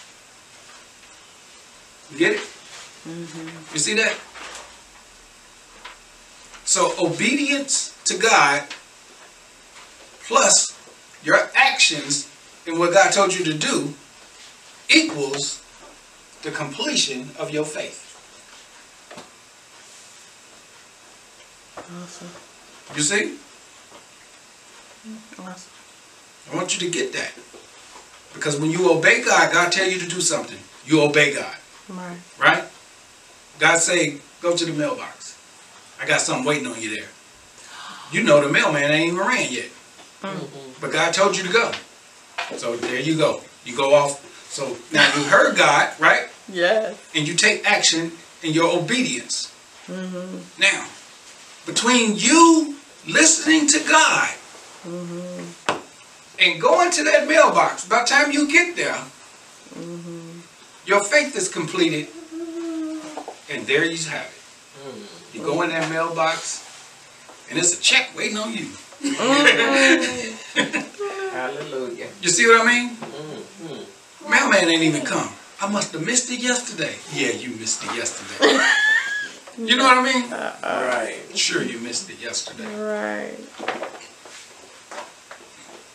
You 2.14 2.18
get 2.18 2.32
it? 2.36 2.48
Mm-hmm. 3.06 3.74
You 3.74 3.80
see 3.80 3.96
that? 3.96 4.16
So 6.64 6.96
obedience 6.98 7.94
to 8.06 8.18
God 8.18 8.64
plus 10.28 10.74
your 11.26 11.50
actions 11.58 12.30
in 12.66 12.80
what 12.80 12.94
God 12.94 13.12
told 13.12 13.38
you 13.38 13.44
to 13.44 13.54
do 13.54 13.94
equals 14.88 15.59
the 16.44 16.52
completion 16.52 17.30
of 17.38 17.52
your 17.52 17.66
faith. 17.66 18.06
Awesome. 21.78 22.30
You 22.96 23.02
see? 23.02 23.38
Awesome. 25.40 25.72
I 26.52 26.56
want 26.56 26.74
you 26.80 26.88
to 26.88 26.94
get 26.94 27.14
that. 27.14 27.32
Because 28.34 28.60
when 28.60 28.72
you 28.72 28.92
obey 28.92 29.24
God, 29.24 29.52
God 29.52 29.72
tell 29.72 29.88
you 29.88 30.00
to 30.00 30.08
do 30.08 30.22
something. 30.22 30.58
You 30.86 31.02
obey 31.02 31.34
God, 31.34 31.56
Right. 31.90 32.18
right? 32.40 32.64
God 33.60 33.78
say, 33.80 34.20
go 34.42 34.56
to 34.56 34.66
the 34.66 34.74
mailbox. 34.74 35.38
I 36.02 36.06
got 36.06 36.22
something 36.22 36.46
waiting 36.46 36.68
on 36.68 36.82
you 36.82 36.96
there. 36.96 37.10
You 38.12 38.24
know 38.24 38.42
the 38.42 38.50
mailman 38.52 38.90
ain't 38.92 39.14
even 39.14 39.20
ran 39.20 39.52
yet. 39.52 39.70
Mm-hmm. 40.22 40.82
But 40.82 40.92
God 40.92 41.14
told 41.14 41.38
you 41.38 41.44
to 41.44 41.52
go. 41.52 41.72
So 42.58 42.76
there 42.78 43.00
you 43.00 43.18
go. 43.18 43.42
You 43.66 43.76
go 43.76 43.94
off. 43.94 44.26
So 44.50 44.76
now 44.92 45.06
you 45.16 45.24
heard 45.24 45.56
God, 45.58 45.94
right? 46.00 46.28
Yes. 46.52 46.98
And 47.16 47.28
you 47.28 47.36
take 47.36 47.70
action 47.70 48.12
in 48.44 48.52
your 48.54 48.78
obedience. 48.80 49.54
Mm-hmm. 49.88 50.62
Now, 50.62 50.88
between 51.66 52.16
you 52.18 52.76
listening 53.08 53.68
to 53.68 53.80
God 53.88 54.30
Mm-hmm. 54.88 55.76
and 56.40 56.62
going 56.62 56.90
to 56.92 57.04
that 57.04 57.28
mailbox, 57.28 57.86
by 57.86 58.00
the 58.00 58.06
time 58.08 58.32
you 58.32 58.48
get 58.52 58.76
there, 58.78 58.96
Mm-hmm. 59.78 60.40
your 60.86 61.04
faith 61.04 61.36
is 61.36 61.48
completed. 61.50 62.08
And 63.52 63.66
there 63.68 63.84
you 63.84 63.98
have 64.10 64.26
it. 64.26 64.42
Mm. 64.88 65.36
You 65.36 65.42
go 65.44 65.62
in 65.64 65.70
that 65.70 65.90
mailbox, 65.92 66.64
and 67.50 67.58
it's 67.60 67.78
a 67.78 67.82
check 67.82 68.16
waiting 68.16 68.38
on 68.38 68.54
you. 68.54 68.68
Hallelujah. 71.32 72.08
You 72.22 72.30
see 72.30 72.48
what 72.48 72.62
I 72.62 72.66
mean? 72.66 72.98
Mailman 74.28 74.70
ain't 74.70 74.84
even 74.84 75.06
come. 75.06 75.30
I 75.62 75.70
must 75.70 75.92
have 75.94 76.06
missed 76.06 76.32
it 76.32 76.42
yesterday. 76.42 76.96
Yeah, 77.14 77.32
you 77.32 77.50
missed 77.56 77.84
it 77.84 77.96
yesterday. 77.96 78.60
you 79.58 79.76
know 79.76 79.84
what 79.84 79.98
I 79.98 80.04
mean? 80.14 80.32
Uh-uh. 80.32 80.88
Right. 80.88 81.38
Sure, 81.38 81.64
you 81.64 81.80
missed 81.80 82.10
it 82.10 82.20
yesterday. 82.22 82.66
Right. 82.76 83.38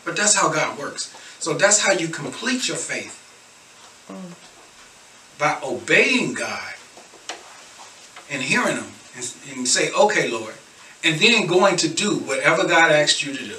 But 0.05 0.17
that's 0.17 0.35
how 0.35 0.51
God 0.53 0.79
works. 0.79 1.15
So 1.39 1.55
that's 1.55 1.81
how 1.81 1.93
you 1.93 2.09
complete 2.09 2.69
your 2.69 2.77
faith. 2.77 3.21
Mm. 4.09 5.39
By 5.39 5.59
obeying 5.63 6.35
God 6.35 6.75
and 8.31 8.43
hearing 8.43 8.77
Him 8.77 8.87
and, 9.17 9.35
and 9.51 9.69
say, 9.69 9.91
okay, 9.93 10.31
Lord, 10.31 10.55
and 11.03 11.19
then 11.21 11.47
going 11.47 11.77
to 11.77 11.89
do 11.89 12.17
whatever 12.19 12.67
God 12.67 12.91
asked 12.91 13.23
you 13.25 13.35
to 13.35 13.45
do. 13.45 13.57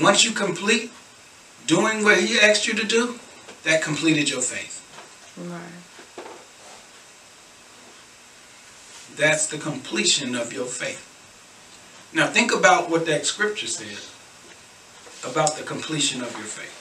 Once 0.00 0.24
you 0.24 0.32
complete 0.32 0.90
doing 1.70 2.02
what 2.02 2.18
He 2.18 2.38
asked 2.40 2.66
you 2.66 2.74
to 2.74 2.84
do, 2.84 3.20
that 3.62 3.80
completed 3.80 4.28
your 4.28 4.42
faith. 4.42 4.82
Right. 5.38 5.78
That's 9.16 9.46
the 9.46 9.58
completion 9.58 10.34
of 10.34 10.52
your 10.52 10.66
faith. 10.66 11.06
Now 12.12 12.26
think 12.26 12.52
about 12.52 12.90
what 12.90 13.06
that 13.06 13.24
scripture 13.24 13.68
says 13.68 14.10
about 15.22 15.56
the 15.56 15.62
completion 15.62 16.22
of 16.22 16.32
your 16.32 16.48
faith. 16.58 16.76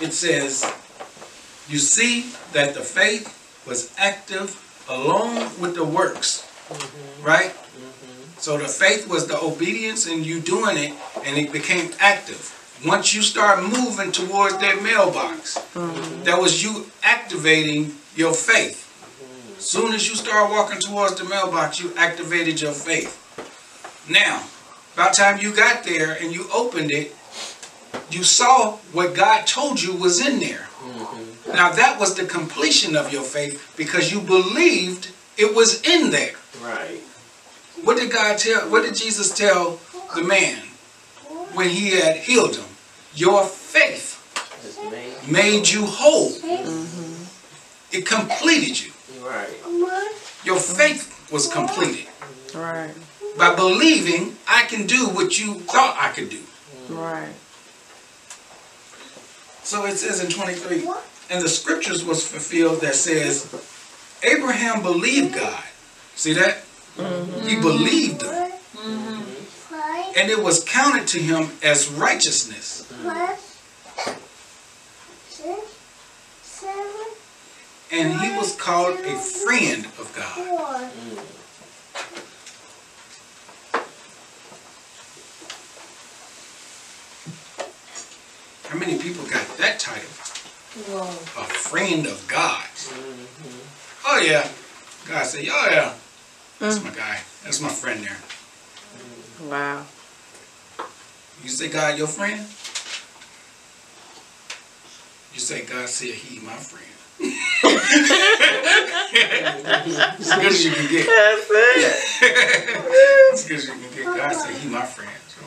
It 0.00 0.12
says, 0.14 0.64
you 1.68 1.78
see 1.78 2.32
that 2.52 2.74
the 2.74 2.80
faith 2.80 3.26
was 3.66 3.92
active 3.98 4.56
along 4.88 5.34
with 5.60 5.74
the 5.74 5.84
works, 5.84 6.48
mm-hmm. 6.68 7.26
right? 7.26 7.52
So 8.38 8.56
the 8.56 8.68
faith 8.68 9.08
was 9.08 9.26
the 9.26 9.40
obedience 9.40 10.06
and 10.06 10.24
you 10.24 10.40
doing 10.40 10.76
it 10.76 10.92
and 11.24 11.36
it 11.36 11.52
became 11.52 11.90
active. 11.98 12.54
Once 12.86 13.12
you 13.12 13.22
start 13.22 13.62
moving 13.62 14.12
towards 14.12 14.56
that 14.58 14.82
mailbox, 14.82 15.58
mm-hmm. 15.74 16.22
that 16.22 16.40
was 16.40 16.62
you 16.62 16.86
activating 17.02 17.94
your 18.14 18.32
faith. 18.32 18.84
As 19.58 19.64
soon 19.64 19.92
as 19.92 20.08
you 20.08 20.14
start 20.14 20.50
walking 20.50 20.78
towards 20.78 21.16
the 21.16 21.24
mailbox, 21.24 21.80
you 21.80 21.92
activated 21.96 22.60
your 22.60 22.72
faith. 22.72 23.16
Now, 24.08 24.44
by 24.94 25.08
the 25.08 25.16
time 25.16 25.38
you 25.38 25.54
got 25.54 25.82
there 25.82 26.16
and 26.20 26.32
you 26.32 26.46
opened 26.54 26.92
it, 26.92 27.16
you 28.10 28.22
saw 28.22 28.76
what 28.92 29.14
God 29.14 29.46
told 29.46 29.82
you 29.82 29.94
was 29.94 30.24
in 30.24 30.38
there. 30.38 30.68
Mm-hmm. 30.80 31.52
Now 31.52 31.72
that 31.72 31.98
was 31.98 32.14
the 32.14 32.24
completion 32.24 32.94
of 32.94 33.12
your 33.12 33.22
faith 33.22 33.74
because 33.76 34.12
you 34.12 34.20
believed 34.20 35.10
it 35.36 35.54
was 35.54 35.82
in 35.82 36.10
there. 36.10 36.34
Right. 36.62 37.00
What 37.84 37.96
did 37.98 38.10
God 38.12 38.38
tell? 38.38 38.70
What 38.70 38.84
did 38.84 38.94
Jesus 38.96 39.34
tell 39.36 39.80
the 40.14 40.22
man 40.22 40.62
when 41.54 41.68
he 41.68 41.90
had 42.00 42.16
healed 42.16 42.56
him? 42.56 42.64
Your 43.14 43.44
faith 43.44 44.16
made. 44.90 45.32
made 45.32 45.68
you 45.68 45.84
whole. 45.86 46.30
Mm-hmm. 46.32 47.96
It 47.96 48.06
completed 48.06 48.80
you. 48.80 48.92
Right. 49.24 49.48
Your 50.44 50.58
faith 50.58 51.30
was 51.32 51.46
completed 51.52 52.06
Right. 52.54 52.94
by 53.36 53.54
believing 53.54 54.36
I 54.46 54.64
can 54.64 54.86
do 54.86 55.08
what 55.08 55.38
you 55.38 55.54
thought 55.60 55.96
I 55.98 56.10
could 56.10 56.30
do. 56.30 56.40
Right. 56.88 57.32
So 59.62 59.84
it 59.84 59.96
says 59.96 60.22
in 60.24 60.30
23, 60.30 60.88
and 61.30 61.42
the 61.42 61.48
scriptures 61.48 62.04
was 62.04 62.26
fulfilled 62.26 62.80
that 62.80 62.94
says, 62.94 63.46
Abraham 64.22 64.82
believed 64.82 65.34
God. 65.34 65.62
See 66.14 66.32
that? 66.34 66.58
He 66.98 67.56
believed 67.60 68.22
him. 68.22 68.52
And 70.16 70.30
it 70.30 70.42
was 70.42 70.64
counted 70.64 71.06
to 71.08 71.18
him 71.20 71.50
as 71.62 71.88
righteousness. 71.90 72.92
And 77.90 78.20
he 78.20 78.36
was 78.36 78.56
called 78.56 78.98
a 79.00 79.14
friend 79.14 79.86
of 79.98 80.12
God. 80.14 80.44
How 88.68 88.76
many 88.78 88.98
people 88.98 89.24
got 89.24 89.46
that 89.56 89.78
title? 89.78 90.10
A 91.38 91.44
friend 91.44 92.06
of 92.06 92.26
God. 92.28 92.64
Mm-hmm. 92.64 94.06
Oh 94.06 94.20
yeah. 94.20 94.48
God 95.06 95.24
said, 95.24 95.46
oh 95.50 95.68
yeah. 95.70 95.94
That's 96.58 96.78
mm. 96.78 96.84
my 96.84 96.90
guy. 96.90 97.20
That's 97.44 97.60
my 97.60 97.68
friend 97.68 98.04
there. 98.04 98.16
Wow. 99.48 99.84
You 101.42 101.48
say 101.48 101.68
God 101.68 101.96
your 101.96 102.08
friend? 102.08 102.40
You 105.32 105.40
say 105.40 105.64
God 105.64 105.88
said 105.88 106.14
he 106.14 106.40
my 106.40 106.54
friend. 106.54 106.84
as 110.18 110.34
good 110.34 110.46
as 110.46 110.64
you 110.64 110.72
can 110.72 110.90
get. 110.90 111.06
That's 111.06 111.50
it. 111.50 112.04
As 113.32 113.46
good 113.46 113.58
as 113.58 113.66
you 113.66 113.72
can 113.72 113.90
get. 113.94 114.04
God 114.04 114.32
said 114.32 114.54
he 114.56 114.68
my 114.68 114.82
friend. 114.82 115.10
So 115.28 115.40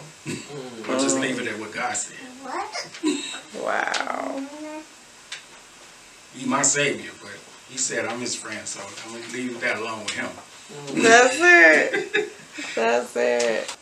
we'll 0.87 0.99
just 0.99 1.19
leave 1.19 1.39
it 1.39 1.47
at 1.47 1.59
what 1.59 1.73
God 1.73 1.95
said. 1.95 2.17
What? 2.43 2.99
Wow. 3.63 4.45
He 6.35 6.45
my 6.45 6.61
savior, 6.61 7.11
but 7.21 7.31
he 7.69 7.77
said 7.77 8.05
I'm 8.05 8.19
his 8.19 8.35
friend, 8.35 8.65
so 8.65 8.81
I'm 9.05 9.13
gonna 9.13 9.33
leave 9.33 9.59
that 9.61 9.77
alone 9.77 9.99
with 9.99 10.11
him. 10.11 10.29
That's 10.93 11.37
it. 11.39 12.33
That's 12.75 13.15
it. 13.15 13.77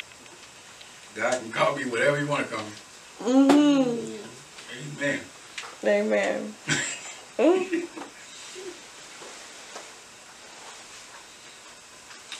God 1.15 1.41
can 1.41 1.51
call 1.51 1.75
me 1.75 1.85
whatever 1.85 2.19
you 2.19 2.27
want 2.27 2.47
to 2.47 2.55
call 2.55 2.63
me. 2.63 2.71
Mm-hmm. 3.21 5.01
Amen. 5.01 5.19
Amen. 5.83 6.55
Mm. 7.39 7.87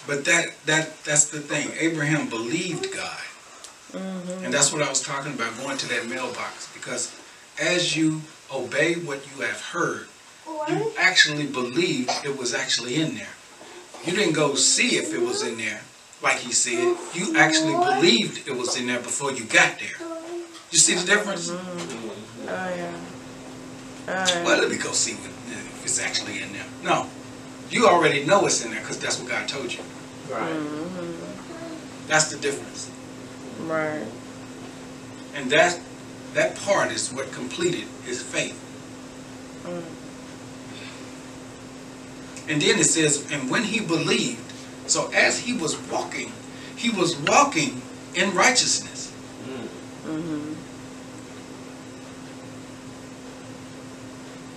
But 0.06 0.26
that 0.26 0.52
that 0.66 1.04
that's 1.06 1.30
the 1.30 1.40
thing. 1.40 1.72
Abraham 1.80 2.28
believed 2.28 2.94
God. 2.94 3.22
And 3.94 4.54
that's 4.54 4.74
what 4.74 4.82
I 4.82 4.90
was 4.90 5.02
talking 5.02 5.34
about, 5.34 5.58
going 5.58 5.78
to 5.78 5.88
that 5.90 6.08
mailbox. 6.08 6.68
Because 6.74 7.16
as 7.62 7.96
you 7.96 8.22
obey 8.52 8.96
what 8.96 9.26
you 9.32 9.42
have 9.44 9.62
heard, 9.62 10.08
you 10.68 10.92
actually 10.98 11.46
believed 11.48 12.12
it 12.24 12.38
was 12.38 12.54
actually 12.54 12.96
in 12.96 13.16
there. 13.16 13.36
You 14.06 14.14
didn't 14.14 14.34
go 14.34 14.56
see 14.56 14.96
if 14.96 15.14
it 15.14 15.22
was 15.22 15.46
in 15.46 15.58
there, 15.58 15.82
like 16.24 16.38
he 16.38 16.52
said. 16.52 16.98
You 17.14 17.36
actually 17.38 17.74
believed 17.74 18.48
it 18.48 18.56
was 18.56 18.78
in 18.80 18.88
there 18.88 19.00
before 19.00 19.32
you 19.32 19.44
got 19.46 19.80
there. 19.80 20.08
You 20.72 20.78
see 20.78 20.96
the 20.96 21.06
difference? 21.06 21.50
Mm-hmm. 21.50 22.48
Oh 22.48 22.76
yeah. 22.76 22.94
Oh 24.08 24.12
yeah. 24.12 24.44
Well, 24.46 24.60
let 24.60 24.70
me 24.70 24.78
go 24.78 24.92
see 24.92 25.16
what, 25.16 25.30
if 25.30 25.84
it's 25.84 26.00
actually 26.00 26.42
in 26.42 26.54
there. 26.54 26.66
No. 26.84 27.08
You 27.70 27.88
already 27.88 28.26
know 28.26 28.46
it's 28.46 28.64
in 28.64 28.72
there 28.72 28.82
because 28.82 29.00
that's 29.00 29.20
what 29.20 29.30
God 29.30 29.48
told 29.48 29.72
you. 29.74 29.82
Right. 30.30 30.52
Mm-hmm. 30.52 32.08
That's 32.08 32.32
the 32.32 32.38
difference. 32.38 32.90
Right. 33.66 34.06
And 35.36 35.52
that 35.52 35.80
that 36.34 36.56
part 36.58 36.92
is 36.92 37.12
what 37.12 37.32
completed 37.32 37.86
his 38.06 38.22
faith. 38.22 38.58
Mm. 39.66 39.84
And 42.50 42.60
then 42.60 42.80
it 42.80 42.86
says, 42.86 43.32
and 43.32 43.50
when 43.50 43.64
he 43.64 43.80
believed, 43.80 44.52
so 44.88 45.12
as 45.14 45.40
he 45.40 45.54
was 45.54 45.80
walking, 45.90 46.32
he 46.76 46.90
was 46.90 47.16
walking 47.16 47.82
in 48.16 48.34
righteousness. 48.34 49.14
Mm-hmm. 50.06 50.54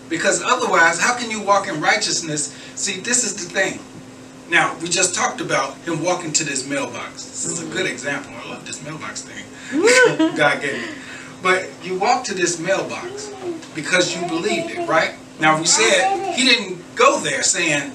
Because 0.09 0.43
otherwise, 0.43 1.01
how 1.01 1.17
can 1.17 1.31
you 1.31 1.43
walk 1.43 1.69
in 1.69 1.81
righteousness? 1.81 2.55
See, 2.75 3.01
this 3.01 3.25
is 3.25 3.35
the 3.35 3.53
thing. 3.53 3.81
Now, 4.49 4.77
we 4.83 4.89
just 4.89 5.15
talked 5.15 5.41
about 5.41 5.77
him 5.79 6.03
walking 6.03 6.33
to 6.33 6.45
this 6.45 6.67
mailbox. 6.67 7.25
This 7.25 7.47
is 7.47 7.63
a 7.63 7.67
good 7.73 7.87
example. 7.87 8.33
I 8.35 8.51
love 8.51 8.67
this 8.67 8.83
mailbox 8.85 9.23
thing 9.23 9.45
God 10.37 10.61
gave 10.61 10.75
me. 10.75 10.95
But 11.43 11.71
you 11.83 11.99
walk 11.99 12.25
to 12.25 12.35
this 12.35 12.59
mailbox 12.59 13.33
because 13.75 14.15
you 14.15 14.27
believed 14.29 14.71
it, 14.71 14.89
right? 14.89 15.15
Now, 15.41 15.59
we 15.59 15.65
said 15.65 16.35
he 16.35 16.45
didn't 16.45 16.82
go 16.95 17.21
there 17.21 17.43
saying, 17.43 17.93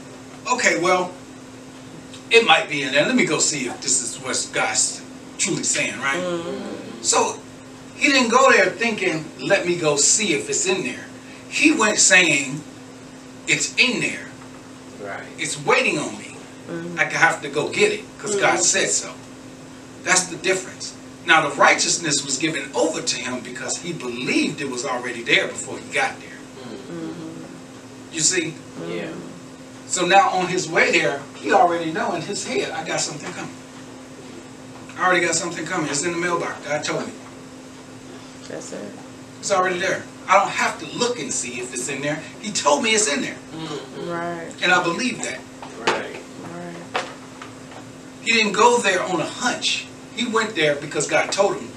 okay, 0.52 0.80
well, 0.82 1.12
it 2.30 2.46
might 2.46 2.70
be 2.70 2.84
in 2.84 2.92
there. 2.92 3.06
Let 3.06 3.16
me 3.16 3.26
go 3.26 3.40
see 3.40 3.68
if 3.68 3.82
this 3.82 4.02
is 4.04 4.22
what 4.24 4.50
God's 4.54 5.04
truly 5.38 5.64
saying, 5.64 6.00
right? 6.00 6.20
Mm-hmm. 6.20 7.02
So 7.02 7.40
he 7.96 8.10
didn't 8.10 8.30
go 8.30 8.52
there 8.52 8.70
thinking, 8.70 9.26
let 9.40 9.66
me 9.66 9.78
go 9.78 9.96
see 9.96 10.34
if 10.34 10.50
it's 10.50 10.66
in 10.66 10.84
there. 10.84 11.06
He 11.50 11.74
went 11.74 12.00
saying, 12.00 12.62
it's 13.48 13.76
in 13.78 14.02
there. 14.02 14.28
Right. 15.02 15.24
It's 15.38 15.64
waiting 15.66 15.98
on 15.98 16.18
me. 16.18 16.38
Mm-hmm. 16.68 17.00
I 17.00 17.06
have 17.06 17.42
to 17.44 17.50
go 17.50 17.70
get 17.70 17.94
it 17.94 18.04
because 18.16 18.36
God 18.36 18.56
mm-hmm. 18.56 18.62
said 18.62 18.90
so. 18.90 19.14
That's 20.04 20.28
the 20.28 20.38
difference. 20.38 20.96
Now 21.26 21.48
the 21.48 21.56
righteousness 21.56 22.26
was 22.26 22.38
given 22.38 22.70
over 22.76 23.02
to 23.02 23.16
him 23.18 23.42
because 23.42 23.78
he 23.78 23.94
believed 23.94 24.62
it 24.62 24.70
was 24.70 24.86
already 24.86 25.24
there 25.24 25.48
before 25.48 25.78
he 25.78 25.94
got 25.94 26.20
there. 26.20 26.27
You 28.12 28.20
see? 28.20 28.56
Yeah. 28.88 29.12
So 29.88 30.06
now 30.06 30.30
on 30.30 30.48
his 30.48 30.70
way 30.70 30.92
there, 30.92 31.22
he 31.36 31.54
already 31.54 31.92
know 31.92 32.14
in 32.16 32.22
his 32.22 32.46
head, 32.46 32.72
I 32.72 32.86
got 32.86 33.00
something 33.00 33.32
coming. 33.34 33.56
I 34.98 35.06
already 35.06 35.26
got 35.26 35.36
something 35.36 35.66
coming. 35.66 35.90
It's 35.90 36.04
in 36.04 36.12
the 36.12 36.18
mailbox. 36.18 36.66
God 36.66 36.84
told 36.84 37.06
me. 37.06 37.14
That's 38.48 38.74
it. 38.74 38.92
It's 39.40 39.52
already 39.52 39.80
there. 39.80 40.04
I 40.28 40.40
don't 40.40 40.52
have 40.52 40.80
to 40.80 40.98
look 40.98 41.20
and 41.20 41.32
see 41.32 41.60
if 41.60 41.74
it's 41.74 41.88
in 41.88 42.02
there. 42.02 42.22
He 42.42 42.52
told 42.52 42.84
me 42.84 42.92
it's 42.92 43.12
in 43.12 43.22
there. 43.22 43.38
Mm-hmm. 43.54 44.10
Right. 44.10 44.52
And 44.62 44.72
I 44.72 44.84
believe 44.84 45.22
that. 45.24 45.40
Right. 45.88 46.22
Right. 46.54 47.06
He 48.24 48.34
didn't 48.34 48.54
go 48.54 48.80
there 48.80 49.02
on 49.04 49.22
a 49.22 49.26
hunch. 49.26 49.88
He 50.16 50.28
went 50.28 50.56
there 50.56 50.76
because 50.76 51.08
God 51.08 51.32
told 51.32 51.58
him 51.58 51.70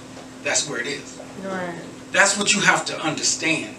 that's 0.43 0.69
where 0.69 0.81
it 0.81 0.87
is. 0.87 1.21
Right. 1.45 1.79
That's 2.11 2.37
what 2.37 2.55
you 2.55 2.61
have 2.63 2.85
to 2.87 3.01
understand. 3.01 3.77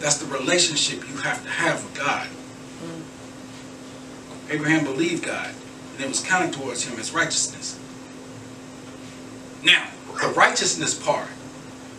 That's 0.00 0.18
the 0.18 0.26
relationship 0.26 1.08
you 1.08 1.16
have 1.18 1.42
to 1.42 1.50
have 1.50 1.82
with 1.84 1.98
God. 1.98 2.28
Abraham 4.50 4.84
believed 4.84 5.24
God, 5.24 5.50
and 5.94 6.04
it 6.04 6.08
was 6.08 6.22
counted 6.24 6.52
towards 6.52 6.84
him 6.84 6.98
as 6.98 7.12
righteousness. 7.12 7.78
Now, 9.62 9.88
the 10.20 10.28
righteousness 10.28 10.94
part. 10.94 11.28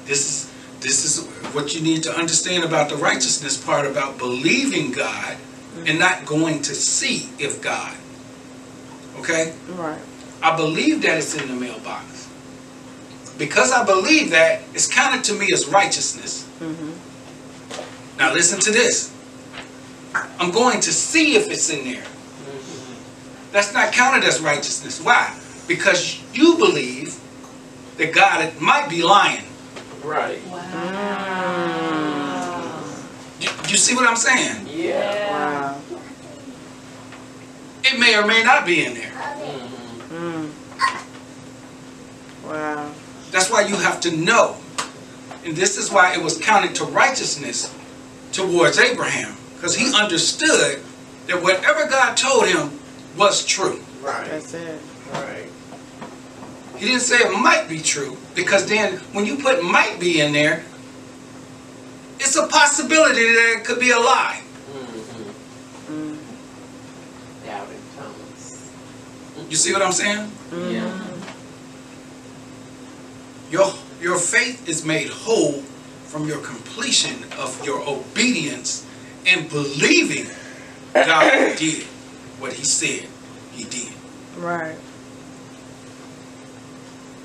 This 0.05 0.25
is 0.25 0.53
this 0.79 1.03
is 1.03 1.25
what 1.53 1.75
you 1.75 1.81
need 1.81 2.03
to 2.03 2.15
understand 2.15 2.63
about 2.63 2.89
the 2.89 2.95
righteousness 2.95 3.61
part 3.61 3.85
about 3.85 4.17
believing 4.17 4.91
God 4.91 5.37
and 5.85 5.99
not 5.99 6.25
going 6.25 6.61
to 6.63 6.73
see 6.73 7.29
if 7.37 7.61
God. 7.61 7.95
Okay? 9.17 9.53
Right. 9.69 9.99
I 10.41 10.55
believe 10.55 11.01
that 11.01 11.17
it's 11.17 11.35
in 11.35 11.49
the 11.49 11.53
mailbox. 11.53 12.29
Because 13.37 13.71
I 13.71 13.85
believe 13.85 14.31
that, 14.31 14.61
it's 14.73 14.87
counted 14.87 15.23
to 15.25 15.33
me 15.33 15.51
as 15.53 15.67
righteousness. 15.67 16.47
Mm-hmm. 16.59 16.91
Now 18.19 18.33
listen 18.33 18.59
to 18.59 18.71
this. 18.71 19.15
I'm 20.39 20.51
going 20.51 20.81
to 20.81 20.91
see 20.91 21.35
if 21.35 21.47
it's 21.49 21.69
in 21.69 21.85
there. 21.85 22.03
That's 23.53 23.73
not 23.73 23.93
counted 23.93 24.25
as 24.25 24.41
righteousness. 24.41 25.01
Why? 25.01 25.33
Because 25.67 26.21
you 26.33 26.57
believe 26.57 27.17
that 27.97 28.13
God 28.13 28.59
might 28.59 28.89
be 28.89 29.01
lying. 29.03 29.45
Right. 30.03 30.45
Wow. 30.47 31.79
You, 33.39 33.49
you 33.69 33.77
see 33.77 33.95
what 33.95 34.05
I'm 34.07 34.17
saying? 34.17 34.67
Yeah. 34.69 35.31
Wow. 35.31 35.81
It 37.85 37.97
may 37.99 38.17
or 38.17 38.25
may 38.27 38.43
not 38.43 38.65
be 38.65 38.83
in 38.83 38.95
there. 38.95 39.11
Mm-hmm. 39.11 40.15
Mm. 40.15 40.51
Wow. 42.45 42.91
That's 43.31 43.49
why 43.49 43.61
you 43.61 43.75
have 43.75 44.01
to 44.01 44.11
know. 44.15 44.57
And 45.45 45.55
this 45.55 45.77
is 45.77 45.89
why 45.89 46.13
it 46.13 46.21
was 46.21 46.37
counted 46.37 46.75
to 46.75 46.83
righteousness 46.85 47.73
towards 48.31 48.77
Abraham. 48.77 49.35
Because 49.55 49.75
he 49.75 49.93
understood 49.93 50.81
that 51.27 51.43
whatever 51.43 51.87
God 51.89 52.15
told 52.15 52.47
him 52.47 52.79
was 53.17 53.45
true. 53.45 53.81
Right. 54.01 54.27
That's 54.29 54.53
it. 54.53 54.81
Right. 55.11 55.49
He 56.77 56.85
didn't 56.85 57.01
say 57.01 57.17
it 57.17 57.37
might 57.37 57.67
be 57.67 57.79
true. 57.79 58.17
Because 58.35 58.67
then 58.67 58.97
when 59.11 59.25
you 59.25 59.35
put 59.37 59.63
might 59.63 59.99
be 59.99 60.21
in 60.21 60.31
there, 60.31 60.63
it's 62.19 62.35
a 62.35 62.47
possibility 62.47 63.21
that 63.21 63.55
it 63.57 63.65
could 63.65 63.79
be 63.79 63.91
a 63.91 63.99
lie. 63.99 64.41
Mm-hmm. 64.71 66.13
Mm. 66.13 66.17
Doubting 67.45 67.81
Thomas. 67.97 68.71
You 69.49 69.55
see 69.55 69.73
what 69.73 69.81
I'm 69.81 69.91
saying? 69.91 70.31
Yeah. 70.53 71.05
Your, 73.51 73.73
your 74.01 74.17
faith 74.17 74.67
is 74.69 74.85
made 74.85 75.09
whole 75.09 75.63
from 76.09 76.27
your 76.27 76.39
completion 76.39 77.23
of 77.37 77.63
your 77.63 77.87
obedience 77.87 78.83
and 79.27 79.47
believing 79.47 80.25
God 80.91 81.55
did 81.55 81.83
what 82.39 82.53
he 82.53 82.63
said 82.63 83.07
he 83.51 83.63
did. 83.65 83.93
Right. 84.35 84.75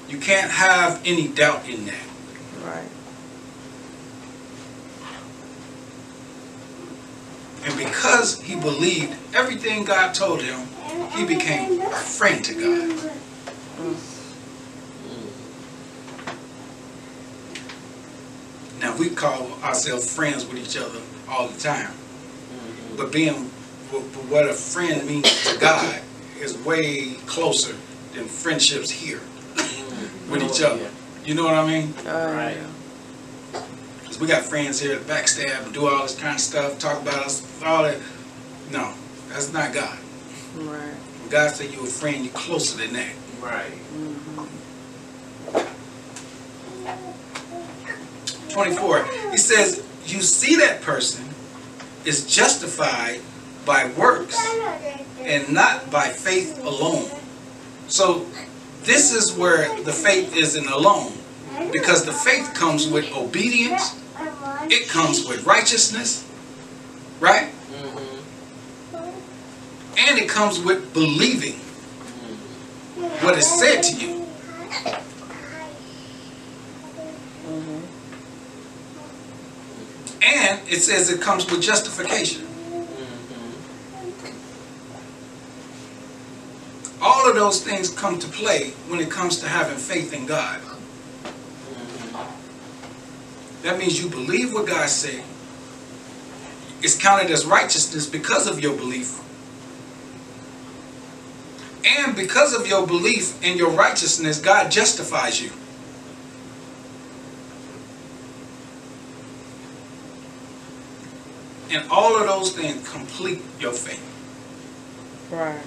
You 0.07 0.19
can't 0.19 0.51
have 0.51 1.01
any 1.07 1.29
doubt 1.29 1.67
in 1.67 1.87
that. 1.87 1.95
Right. 2.63 2.89
And 7.65 7.79
because 7.79 8.43
he 8.43 8.55
believed 8.55 9.17
everything 9.35 9.87
God 9.87 10.13
told 10.13 10.43
him, 10.43 10.61
he 11.17 11.25
became 11.25 11.81
a 11.81 11.91
friend 11.91 12.45
to 12.45 12.53
God. 12.53 13.13
Mm. 13.79 14.14
Now 18.95 19.01
we 19.01 19.11
call 19.11 19.51
ourselves 19.65 20.15
friends 20.15 20.47
with 20.47 20.57
each 20.57 20.77
other 20.77 21.01
all 21.29 21.49
the 21.49 21.59
time. 21.61 21.89
Mm-hmm. 21.91 22.97
But 22.97 23.11
being 23.11 23.35
wh- 23.91 24.31
what 24.31 24.49
a 24.49 24.53
friend 24.55 25.05
means 25.05 25.53
to 25.53 25.59
God 25.59 26.01
is 26.41 26.57
way 26.59 27.15
closer 27.27 27.75
than 28.15 28.27
friendships 28.27 28.91
here 28.91 29.19
with 30.31 30.43
each 30.45 30.63
Oh, 30.63 30.75
other. 30.75 30.89
You 31.25 31.35
know 31.35 31.43
what 31.45 31.55
I 31.55 31.67
mean? 31.67 31.93
Oh, 32.07 32.33
Right. 32.35 32.57
yeah. 32.57 33.61
'Cause 34.05 34.21
we 34.21 34.29
got 34.29 34.45
friends 34.45 34.79
here 34.79 34.97
that 34.97 35.07
backstab 35.09 35.65
and 35.65 35.75
do 35.75 35.89
all 35.89 36.03
this 36.05 36.15
kind 36.15 36.37
of 36.37 36.41
stuff, 36.41 36.79
talk 36.79 37.03
about 37.03 37.27
us, 37.27 37.43
all 37.65 37.83
that. 37.83 37.97
No, 38.71 38.93
that's 39.29 39.53
not 39.53 39.73
God. 39.73 39.99
Right. 40.57 40.79
When 41.21 41.31
God 41.31 41.51
said 41.53 41.73
you're 41.73 41.83
a 41.83 41.87
friend, 41.87 42.25
you're 42.25 42.33
closer 42.35 42.77
than 42.79 42.93
that. 42.93 43.13
Right. 43.41 43.73
Mm-hmm. 43.93 44.45
24. 48.55 49.05
He 49.33 49.37
says, 49.37 49.85
You 50.07 50.23
see 50.23 50.57
that 50.57 50.81
person 50.81 51.25
is 52.05 52.27
justified 52.27 53.21
by 53.67 53.91
works 53.99 54.39
and 55.21 55.53
not 55.53 55.91
by 55.91 56.09
faith 56.09 56.65
alone. 56.65 57.11
So, 57.89 58.27
this 58.85 59.13
is 59.13 59.37
where 59.37 59.83
the 59.83 59.93
faith 59.93 60.37
isn't 60.37 60.67
alone. 60.69 61.13
Because 61.73 62.05
the 62.05 62.13
faith 62.13 62.53
comes 62.55 62.87
with 62.87 63.13
obedience, 63.17 64.01
it 64.65 64.89
comes 64.89 65.27
with 65.27 65.45
righteousness, 65.47 66.29
right? 67.21 67.51
And 69.97 70.19
it 70.19 70.29
comes 70.29 70.61
with 70.61 70.93
believing 70.93 71.55
what 73.23 73.37
is 73.39 73.47
said 73.47 73.83
to 73.83 73.97
you. 73.97 74.27
And 80.25 80.61
it 80.69 80.81
says 80.81 81.11
it 81.11 81.21
comes 81.21 81.51
with 81.51 81.61
justification. 81.61 82.47
All 87.03 87.29
of 87.29 87.37
those 87.37 87.63
things 87.63 87.91
come 87.91 88.19
to 88.19 88.29
play 88.29 88.71
when 88.89 89.01
it 89.01 89.11
comes 89.11 89.39
to 89.41 89.49
having 89.49 89.77
faith 89.77 90.15
in 90.15 90.25
God. 90.25 90.61
That 93.63 93.79
means 93.79 94.03
you 94.03 94.09
believe 94.09 94.53
what 94.53 94.67
God 94.67 94.89
said. 94.89 95.23
It's 96.83 97.01
counted 97.01 97.31
as 97.31 97.45
righteousness 97.45 98.07
because 98.07 98.47
of 98.47 98.61
your 98.61 98.77
belief. 98.77 99.21
And 101.87 102.17
because 102.17 102.55
of 102.55 102.67
your 102.67 102.87
belief 102.87 103.43
and 103.43 103.59
your 103.59 103.71
righteousness, 103.71 104.41
God 104.41 104.71
justifies 104.71 105.43
you. 105.43 105.51
And 111.75 111.91
all 111.91 112.17
of 112.17 112.29
those 112.29 112.53
things 112.53 112.89
complete 112.89 113.43
your 113.59 113.73
faith. 113.73 114.01
Right. 115.29 115.61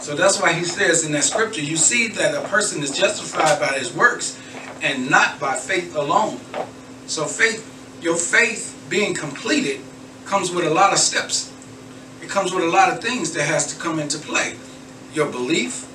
So 0.00 0.14
that's 0.14 0.40
why 0.40 0.52
he 0.52 0.64
says 0.64 1.04
in 1.04 1.10
that 1.12 1.24
scripture, 1.24 1.60
you 1.60 1.76
see 1.76 2.06
that 2.08 2.32
a 2.32 2.46
person 2.46 2.80
is 2.80 2.96
justified 2.96 3.58
by 3.58 3.76
his 3.76 3.92
works 3.92 4.40
and 4.82 5.10
not 5.10 5.40
by 5.40 5.56
faith 5.56 5.96
alone. 5.96 6.38
So 7.08 7.24
faith, 7.24 7.66
your 8.00 8.14
faith 8.14 8.80
being 8.88 9.14
completed 9.14 9.80
comes 10.26 10.52
with 10.52 10.64
a 10.64 10.70
lot 10.70 10.92
of 10.92 11.00
steps. 11.00 11.52
It 12.22 12.28
comes 12.28 12.54
with 12.54 12.62
a 12.62 12.68
lot 12.68 12.92
of 12.92 13.02
things 13.02 13.34
that 13.34 13.48
has 13.48 13.74
to 13.74 13.80
come 13.80 13.98
into 13.98 14.18
play. 14.18 14.54
Your 15.12 15.26
belief, 15.26 15.88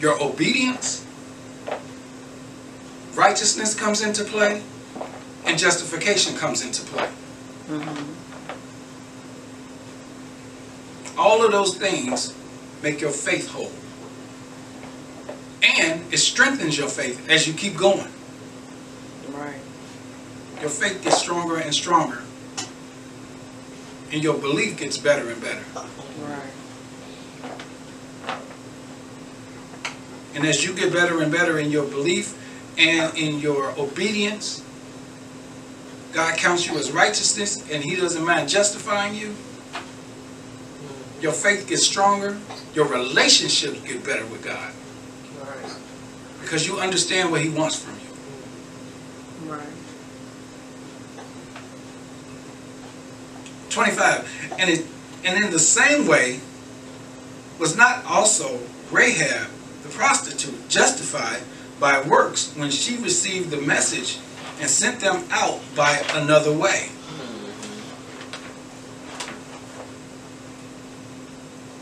your 0.00 0.20
obedience, 0.22 1.04
righteousness 3.14 3.74
comes 3.78 4.00
into 4.00 4.24
play, 4.24 4.62
and 5.44 5.58
justification 5.58 6.36
comes 6.36 6.64
into 6.64 6.82
play. 6.82 7.08
Mm-hmm. 7.68 8.20
All 11.18 11.44
of 11.44 11.52
those 11.52 11.76
things 11.76 12.34
make 12.82 13.00
your 13.00 13.10
faith 13.10 13.50
whole. 13.50 13.72
And 15.62 16.12
it 16.12 16.18
strengthens 16.18 16.78
your 16.78 16.88
faith 16.88 17.28
as 17.28 17.46
you 17.46 17.52
keep 17.52 17.76
going. 17.76 18.08
Right. 19.28 19.60
Your 20.60 20.70
faith 20.70 21.02
gets 21.02 21.18
stronger 21.18 21.58
and 21.58 21.74
stronger. 21.74 22.22
And 24.12 24.22
your 24.22 24.38
belief 24.38 24.78
gets 24.78 24.96
better 24.98 25.30
and 25.30 25.40
better. 25.40 25.62
Right. 26.20 26.50
And 30.34 30.46
as 30.46 30.64
you 30.64 30.74
get 30.74 30.92
better 30.92 31.22
and 31.22 31.30
better 31.30 31.58
in 31.58 31.70
your 31.70 31.84
belief 31.84 32.36
and 32.78 33.16
in 33.16 33.40
your 33.40 33.78
obedience, 33.78 34.64
God 36.12 36.36
counts 36.36 36.66
you 36.66 36.76
as 36.78 36.90
righteousness 36.90 37.68
and 37.70 37.84
he 37.84 37.96
doesn't 37.96 38.24
mind 38.24 38.48
justifying 38.48 39.14
you, 39.14 39.34
your 41.20 41.32
faith 41.32 41.68
gets 41.68 41.84
stronger, 41.84 42.38
your 42.74 42.86
relationships 42.86 43.80
get 43.82 44.04
better 44.04 44.24
with 44.26 44.42
God 44.44 44.72
Right. 45.40 45.74
because 46.42 46.66
you 46.66 46.80
understand 46.80 47.30
what 47.30 47.42
he 47.42 47.48
wants 47.48 47.76
from 47.76 47.94
you. 47.94 49.52
Right. 49.52 49.66
25. 53.70 54.54
And 54.58 54.70
it 54.70 54.86
and 55.24 55.44
in 55.44 55.50
the 55.50 55.58
same 55.58 56.06
way 56.06 56.40
was 57.58 57.76
not 57.76 58.04
also 58.06 58.58
Rahab 58.90 59.48
the 59.82 59.90
prostitute 59.90 60.68
justified 60.68 61.42
by 61.78 62.00
works 62.02 62.54
when 62.56 62.70
she 62.70 62.96
received 62.96 63.50
the 63.50 63.60
message 63.60 64.18
and 64.60 64.68
sent 64.68 65.00
them 65.00 65.24
out 65.30 65.60
by 65.74 66.02
another 66.14 66.52
way. 66.52 66.90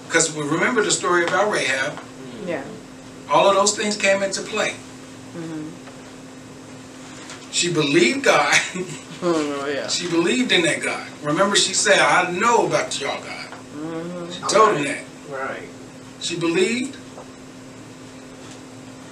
Because 0.07 0.35
we 0.35 0.43
remember 0.43 0.83
the 0.83 0.91
story 0.91 1.25
about 1.25 1.51
Rahab, 1.53 1.99
Yeah. 2.47 2.63
all 3.31 3.49
of 3.49 3.55
those 3.57 3.77
things 3.77 3.97
came 3.97 4.23
into 4.23 4.41
play. 4.43 4.75
Mm-hmm. 5.37 5.69
She 7.51 7.73
believed 7.73 8.25
God. 8.25 8.55
Oh, 9.21 9.67
yeah. 9.67 9.89
she 9.89 10.09
believed 10.09 10.53
in 10.53 10.63
that 10.63 10.81
God. 10.81 11.05
Remember 11.25 11.57
she 11.57 11.75
said, 11.75 11.99
I 11.99 12.31
know 12.31 12.69
about 12.69 13.01
y'all 13.01 13.21
God. 13.21 13.51
Mm-hmm. 13.75 14.31
She 14.31 14.41
told 14.43 14.77
him 14.77 14.85
that. 14.85 15.03
Right. 15.29 15.69
She 16.21 16.39
believed 16.39 16.97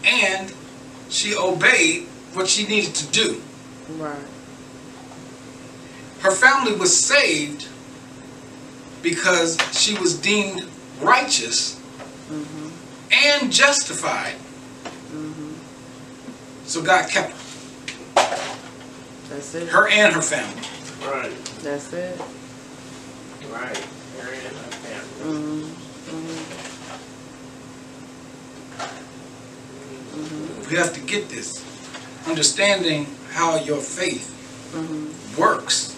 and 0.04 0.54
she 1.08 1.34
obeyed 1.34 2.04
what 2.34 2.46
she 2.46 2.68
needed 2.68 2.94
to 2.94 3.06
do. 3.08 3.42
Right. 3.90 4.18
Her 6.20 6.30
family 6.32 6.74
was 6.74 6.96
saved 6.96 7.68
because 9.02 9.56
she 9.72 9.96
was 9.98 10.18
deemed 10.18 10.64
righteous 11.00 11.80
Mm-hmm. 12.28 12.68
and 13.12 13.52
justified. 13.52 14.34
Mm-hmm. 14.34 15.52
So 16.66 16.82
God 16.82 17.08
kept 17.08 17.32
That's 19.28 19.54
it. 19.54 19.68
her 19.68 19.88
and 19.88 20.12
her 20.12 20.20
family. 20.22 20.60
Right. 21.06 21.32
That's 21.62 21.92
it. 21.92 22.20
Right. 23.48 23.86
You're 24.16 24.32
in 24.32 24.40
family. 24.50 25.22
Mm-hmm. 25.22 25.70
Mm-hmm. 30.16 30.70
We 30.70 30.76
have 30.76 30.92
to 30.94 31.00
get 31.00 31.28
this. 31.28 31.64
Understanding 32.26 33.06
how 33.36 33.56
your 33.56 33.80
faith 33.80 34.32
Mm-hmm. 34.74 35.40
works. 35.40 35.94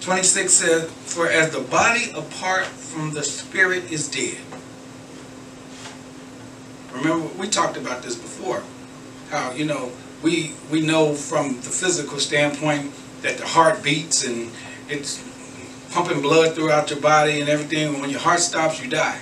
Twenty-six 0.00 0.52
says, 0.52 0.90
"For 1.04 1.28
as 1.28 1.50
the 1.50 1.60
body 1.60 2.10
apart 2.16 2.64
from 2.66 3.12
the 3.12 3.22
spirit 3.22 3.90
is 3.92 4.08
dead." 4.08 4.38
Remember, 6.94 7.28
we 7.38 7.48
talked 7.48 7.76
about 7.76 8.02
this 8.02 8.14
before. 8.16 8.62
How 9.30 9.52
you 9.52 9.66
know 9.66 9.92
we 10.22 10.54
we 10.70 10.80
know 10.80 11.14
from 11.14 11.56
the 11.56 11.68
physical 11.70 12.18
standpoint 12.18 12.92
that 13.22 13.36
the 13.36 13.46
heart 13.46 13.82
beats 13.82 14.24
and 14.26 14.50
it's 14.88 15.22
pumping 15.90 16.22
blood 16.22 16.54
throughout 16.54 16.88
your 16.90 17.00
body 17.00 17.40
and 17.40 17.50
everything. 17.50 17.88
And 17.94 18.00
when 18.00 18.10
your 18.10 18.20
heart 18.20 18.40
stops, 18.40 18.82
you 18.82 18.88
die. 18.88 19.18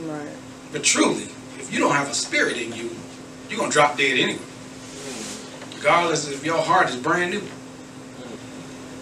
Right. 0.00 0.28
But 0.72 0.82
truly, 0.82 1.28
you 1.72 1.78
don't 1.78 1.94
have 1.94 2.10
a 2.10 2.14
spirit 2.14 2.58
in 2.58 2.74
you, 2.74 2.90
you're 3.48 3.58
gonna 3.58 3.72
drop 3.72 3.96
dead 3.96 4.18
anyway. 4.18 4.42
Regardless 5.76 6.28
if 6.28 6.44
your 6.44 6.58
heart 6.58 6.90
is 6.90 6.96
brand 6.96 7.30
new. 7.30 7.42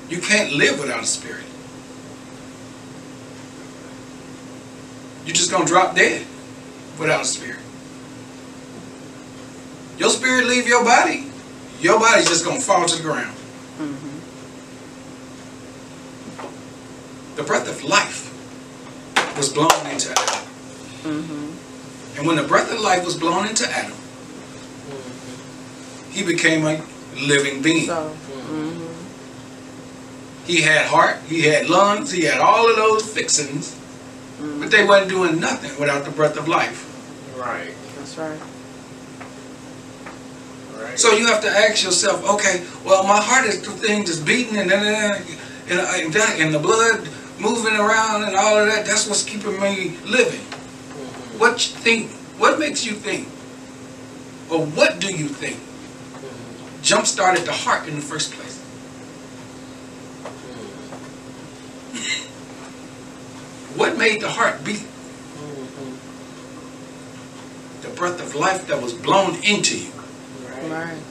You 0.09 0.20
can't 0.20 0.52
live 0.52 0.78
without 0.80 1.02
a 1.02 1.06
spirit. 1.06 1.44
You're 5.26 5.35
just 5.35 5.50
gonna 5.50 5.66
drop 5.66 5.96
dead 5.96 6.24
without 6.98 7.22
a 7.22 7.24
spirit. 7.24 7.59
Your 9.98 10.11
spirit 10.11 10.46
leave 10.46 10.66
your 10.66 10.85
body, 10.85 11.26
your 11.80 11.98
body's 11.98 12.28
just 12.28 12.44
gonna 12.44 12.61
fall 12.61 12.87
to 12.87 12.96
the 12.96 13.02
ground. 13.02 13.37
Mm-hmm. 13.78 14.16
The 17.37 17.42
breath 17.42 17.68
of 17.68 17.85
life 17.85 18.28
was 19.37 19.48
blown 19.52 19.70
into 19.90 20.11
Adam. 20.12 20.44
Mm-hmm. 21.02 21.69
And 22.16 22.26
when 22.26 22.36
the 22.36 22.42
breath 22.42 22.72
of 22.72 22.80
life 22.80 23.04
was 23.04 23.16
blown 23.16 23.46
into 23.46 23.68
Adam, 23.68 23.96
he 26.10 26.24
became 26.24 26.66
a 26.66 26.82
living 27.16 27.62
being. 27.62 27.86
So. 27.86 28.10
Mm-hmm. 28.10 28.86
He 30.46 30.62
had 30.62 30.86
heart, 30.86 31.18
he 31.28 31.42
had 31.42 31.68
lungs, 31.70 32.10
he 32.10 32.24
had 32.24 32.40
all 32.40 32.68
of 32.68 32.76
those 32.76 33.08
fixings, 33.12 33.74
mm-hmm. 33.74 34.60
but 34.60 34.70
they 34.70 34.84
wasn't 34.84 35.10
doing 35.10 35.38
nothing 35.38 35.70
without 35.78 36.04
the 36.04 36.10
breath 36.10 36.36
of 36.36 36.48
life. 36.48 36.86
Right. 37.38 37.72
That's 37.96 38.18
right. 38.18 38.40
Right. 40.82 40.98
So 40.98 41.12
you 41.12 41.26
have 41.26 41.40
to 41.42 41.48
ask 41.48 41.84
yourself, 41.84 42.28
okay, 42.28 42.66
well 42.84 43.04
my 43.04 43.20
heart 43.20 43.46
is 43.46 43.62
the 43.62 43.70
thing 43.70 44.04
just 44.04 44.26
beating 44.26 44.56
and 44.56 44.70
then 44.70 45.22
and, 45.68 45.80
and, 45.80 46.16
and 46.16 46.54
the 46.54 46.58
blood 46.58 47.08
moving 47.38 47.76
around 47.76 48.24
and 48.24 48.34
all 48.34 48.58
of 48.58 48.66
that. 48.66 48.84
That's 48.86 49.06
what's 49.06 49.22
keeping 49.22 49.60
me 49.60 49.96
living. 50.04 50.40
What 51.40 51.66
you 51.66 51.74
think? 51.74 52.11
What 52.37 52.59
makes 52.59 52.85
you 52.85 52.92
think? 52.92 53.26
Or 54.50 54.66
what 54.66 55.00
do 55.00 55.07
you 55.11 55.26
think 55.26 55.57
jump 56.83 57.07
started 57.07 57.46
the 57.46 57.53
heart 57.53 57.88
in 57.88 57.96
the 57.96 58.03
first 58.03 58.33
place? 58.33 58.59
What 63.74 63.96
made 63.96 64.20
the 64.20 64.29
heart 64.29 64.62
beat? 64.64 64.85
Mhm. 64.85 65.96
The 67.81 67.88
breath 67.88 68.20
of 68.20 68.35
life 68.35 68.66
that 68.66 68.83
was 68.83 68.92
blown 68.92 69.37
into 69.42 69.79
you. 69.79 69.92
Right. 70.46 70.70
Right. 70.70 71.03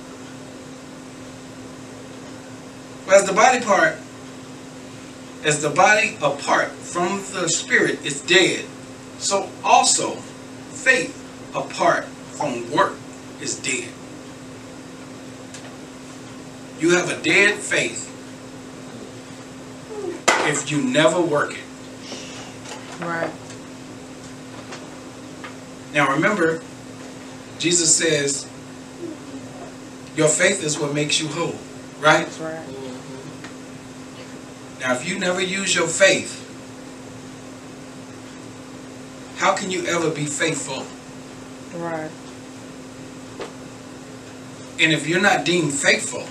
As 3.16 3.26
the 3.26 3.34
body 3.34 3.62
part, 3.62 3.98
as 5.44 5.64
the 5.64 5.72
body 5.72 6.18
apart 6.22 6.72
from 6.84 7.24
the 7.34 7.50
spirit 7.50 8.06
is 8.06 8.22
dead, 8.22 8.66
so 9.20 9.50
also 9.64 10.12
faith 10.16 11.16
apart 11.56 12.06
from 12.06 12.70
work 12.72 12.94
is 13.42 13.60
dead. 13.60 13.90
You 16.80 16.96
have 16.96 17.10
a 17.10 17.22
dead 17.22 17.56
faith 17.56 18.08
if 20.48 20.72
you 20.72 20.82
never 20.82 21.22
work 21.22 21.54
it. 21.54 21.60
Right. 23.06 23.32
Now 25.94 26.12
remember, 26.14 26.62
Jesus 27.60 27.94
says, 27.96 28.48
your 30.16 30.28
faith 30.28 30.64
is 30.64 30.80
what 30.80 30.94
makes 30.94 31.20
you 31.20 31.28
whole, 31.28 31.56
right? 32.00 32.26
That's 32.26 32.40
right. 32.40 32.68
Mhm. 32.68 32.96
Now, 34.82 34.94
if 34.94 35.08
you 35.08 35.20
never 35.20 35.42
use 35.42 35.76
your 35.76 35.88
faith, 35.88 36.39
how 39.40 39.56
can 39.56 39.72
you 39.72 39.86
ever 39.86 40.10
be 40.12 40.26
faithful? 40.26 40.86
Right. 41.80 42.12
And 44.82 44.92
if 44.94 45.08
you're 45.08 45.22
not 45.22 45.46
deemed 45.46 45.74
faithful, 45.74 46.26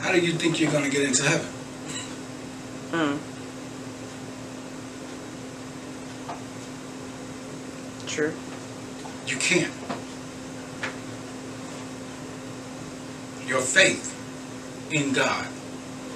how 0.00 0.12
do 0.12 0.18
you 0.20 0.32
think 0.32 0.60
you're 0.60 0.72
going 0.72 0.84
to 0.84 0.90
get 0.90 1.04
into 1.06 1.22
heaven? 1.22 1.46
Mm. 2.90 3.18
True. 8.08 8.34
You 9.26 9.36
can't. 9.36 9.72
Your 13.46 13.60
faith 13.60 14.08
in 14.92 15.12
God, 15.12 15.46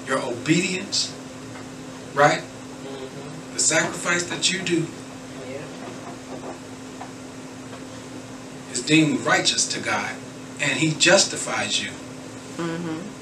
your 0.07 0.19
obedience, 0.21 1.13
right? 2.15 2.43
Mhm. 2.43 3.55
The 3.55 3.61
sacrifice 3.61 4.25
that 4.25 4.53
you 4.53 4.61
do 4.63 4.87
Yeah. 5.49 5.59
is 8.73 8.76
deemed 8.87 9.21
righteous 9.21 9.67
to 9.69 9.81
God, 9.81 10.15
and 10.61 10.73
He 10.73 10.93
justifies 10.93 11.83
you. 11.83 11.91
Mm-hmm. 12.57 13.17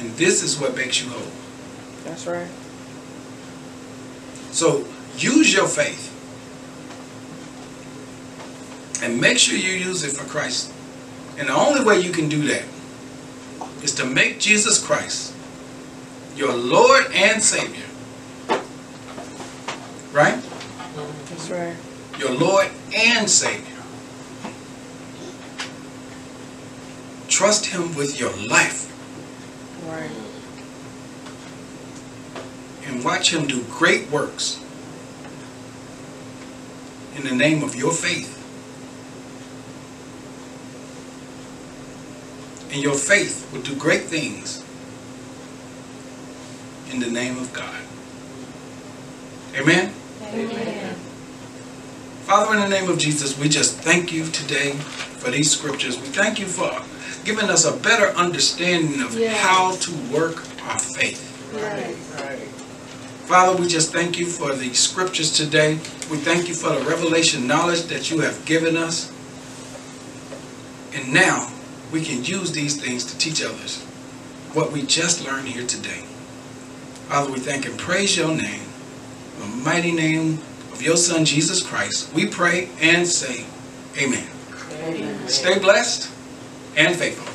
And 0.00 0.16
this 0.16 0.42
is 0.42 0.58
what 0.60 0.76
makes 0.76 1.02
you 1.02 1.08
whole. 1.08 1.32
That's 2.04 2.26
right. 2.26 2.48
So 4.50 4.84
use 5.16 5.52
your 5.54 5.66
faith. 5.66 6.10
And 9.02 9.20
make 9.20 9.38
sure 9.38 9.56
you 9.56 9.72
use 9.72 10.02
it 10.04 10.12
for 10.12 10.24
Christ. 10.28 10.72
And 11.38 11.48
the 11.48 11.54
only 11.54 11.84
way 11.84 12.00
you 12.00 12.12
can 12.12 12.28
do 12.28 12.46
that 12.48 12.64
is 13.82 13.94
to 13.96 14.04
make 14.04 14.38
Jesus 14.40 14.84
Christ 14.84 15.34
your 16.36 16.52
Lord 16.52 17.06
and 17.12 17.42
Savior. 17.42 17.86
Right? 20.12 20.40
That's 21.28 21.50
right. 21.50 21.76
Your 22.18 22.32
Lord 22.32 22.70
and 22.94 23.28
Savior. 23.28 23.82
Trust 27.28 27.66
Him 27.66 27.94
with 27.94 28.18
your 28.20 28.32
life 28.48 28.90
Right. 29.86 30.10
and 32.86 33.04
watch 33.04 33.32
Him 33.32 33.46
do 33.46 33.62
great 33.64 34.10
works 34.10 34.60
in 37.16 37.24
the 37.24 37.34
name 37.34 37.62
of 37.62 37.74
your 37.74 37.92
faith. 37.92 38.32
And 42.72 42.82
your 42.82 42.94
faith 42.94 43.50
will 43.52 43.62
do 43.62 43.74
great 43.76 44.02
things 44.04 44.64
in 46.90 46.98
the 47.00 47.10
name 47.10 47.38
of 47.38 47.52
God. 47.52 47.80
Amen? 49.56 49.92
Father, 52.34 52.54
in 52.54 52.62
the 52.62 52.68
name 52.68 52.90
of 52.90 52.98
Jesus, 52.98 53.38
we 53.38 53.48
just 53.48 53.76
thank 53.76 54.12
you 54.12 54.26
today 54.26 54.72
for 54.72 55.30
these 55.30 55.52
scriptures. 55.52 55.96
We 55.96 56.08
thank 56.08 56.40
you 56.40 56.46
for 56.46 56.82
giving 57.24 57.48
us 57.48 57.64
a 57.64 57.76
better 57.76 58.08
understanding 58.18 59.00
of 59.02 59.16
Yes. 59.16 59.40
how 59.40 59.76
to 59.76 59.92
work 60.12 60.38
our 60.64 60.80
faith. 60.80 61.22
Right, 61.52 61.94
right. 62.20 62.48
Father, 63.28 63.56
we 63.56 63.68
just 63.68 63.92
thank 63.92 64.18
you 64.18 64.26
for 64.26 64.52
the 64.52 64.74
scriptures 64.74 65.30
today. 65.30 65.74
We 66.10 66.16
thank 66.16 66.48
you 66.48 66.54
for 66.54 66.70
the 66.70 66.80
revelation 66.84 67.46
knowledge 67.46 67.82
that 67.82 68.10
you 68.10 68.18
have 68.22 68.44
given 68.46 68.76
us. 68.76 69.12
And 70.92 71.12
now 71.12 71.52
we 71.92 72.02
can 72.02 72.24
use 72.24 72.50
these 72.50 72.82
things 72.82 73.04
to 73.12 73.16
teach 73.16 73.44
others 73.44 73.80
what 74.54 74.72
we 74.72 74.82
just 74.82 75.24
learned 75.24 75.46
here 75.46 75.68
today. 75.68 76.02
Father, 77.06 77.30
we 77.30 77.38
thank 77.38 77.64
and 77.64 77.78
praise 77.78 78.16
your 78.16 78.34
name, 78.34 78.66
the 79.38 79.46
mighty 79.46 79.92
name 79.92 80.40
of 80.74 80.82
your 80.82 80.96
Son, 80.96 81.24
Jesus 81.24 81.62
Christ. 81.62 82.12
We 82.12 82.26
pray 82.26 82.68
and 82.80 83.06
say, 83.06 83.44
Amen. 83.96 84.26
Amen. 84.80 85.28
Stay 85.28 85.58
blessed 85.58 86.10
and 86.76 86.96
faithful. 86.96 87.33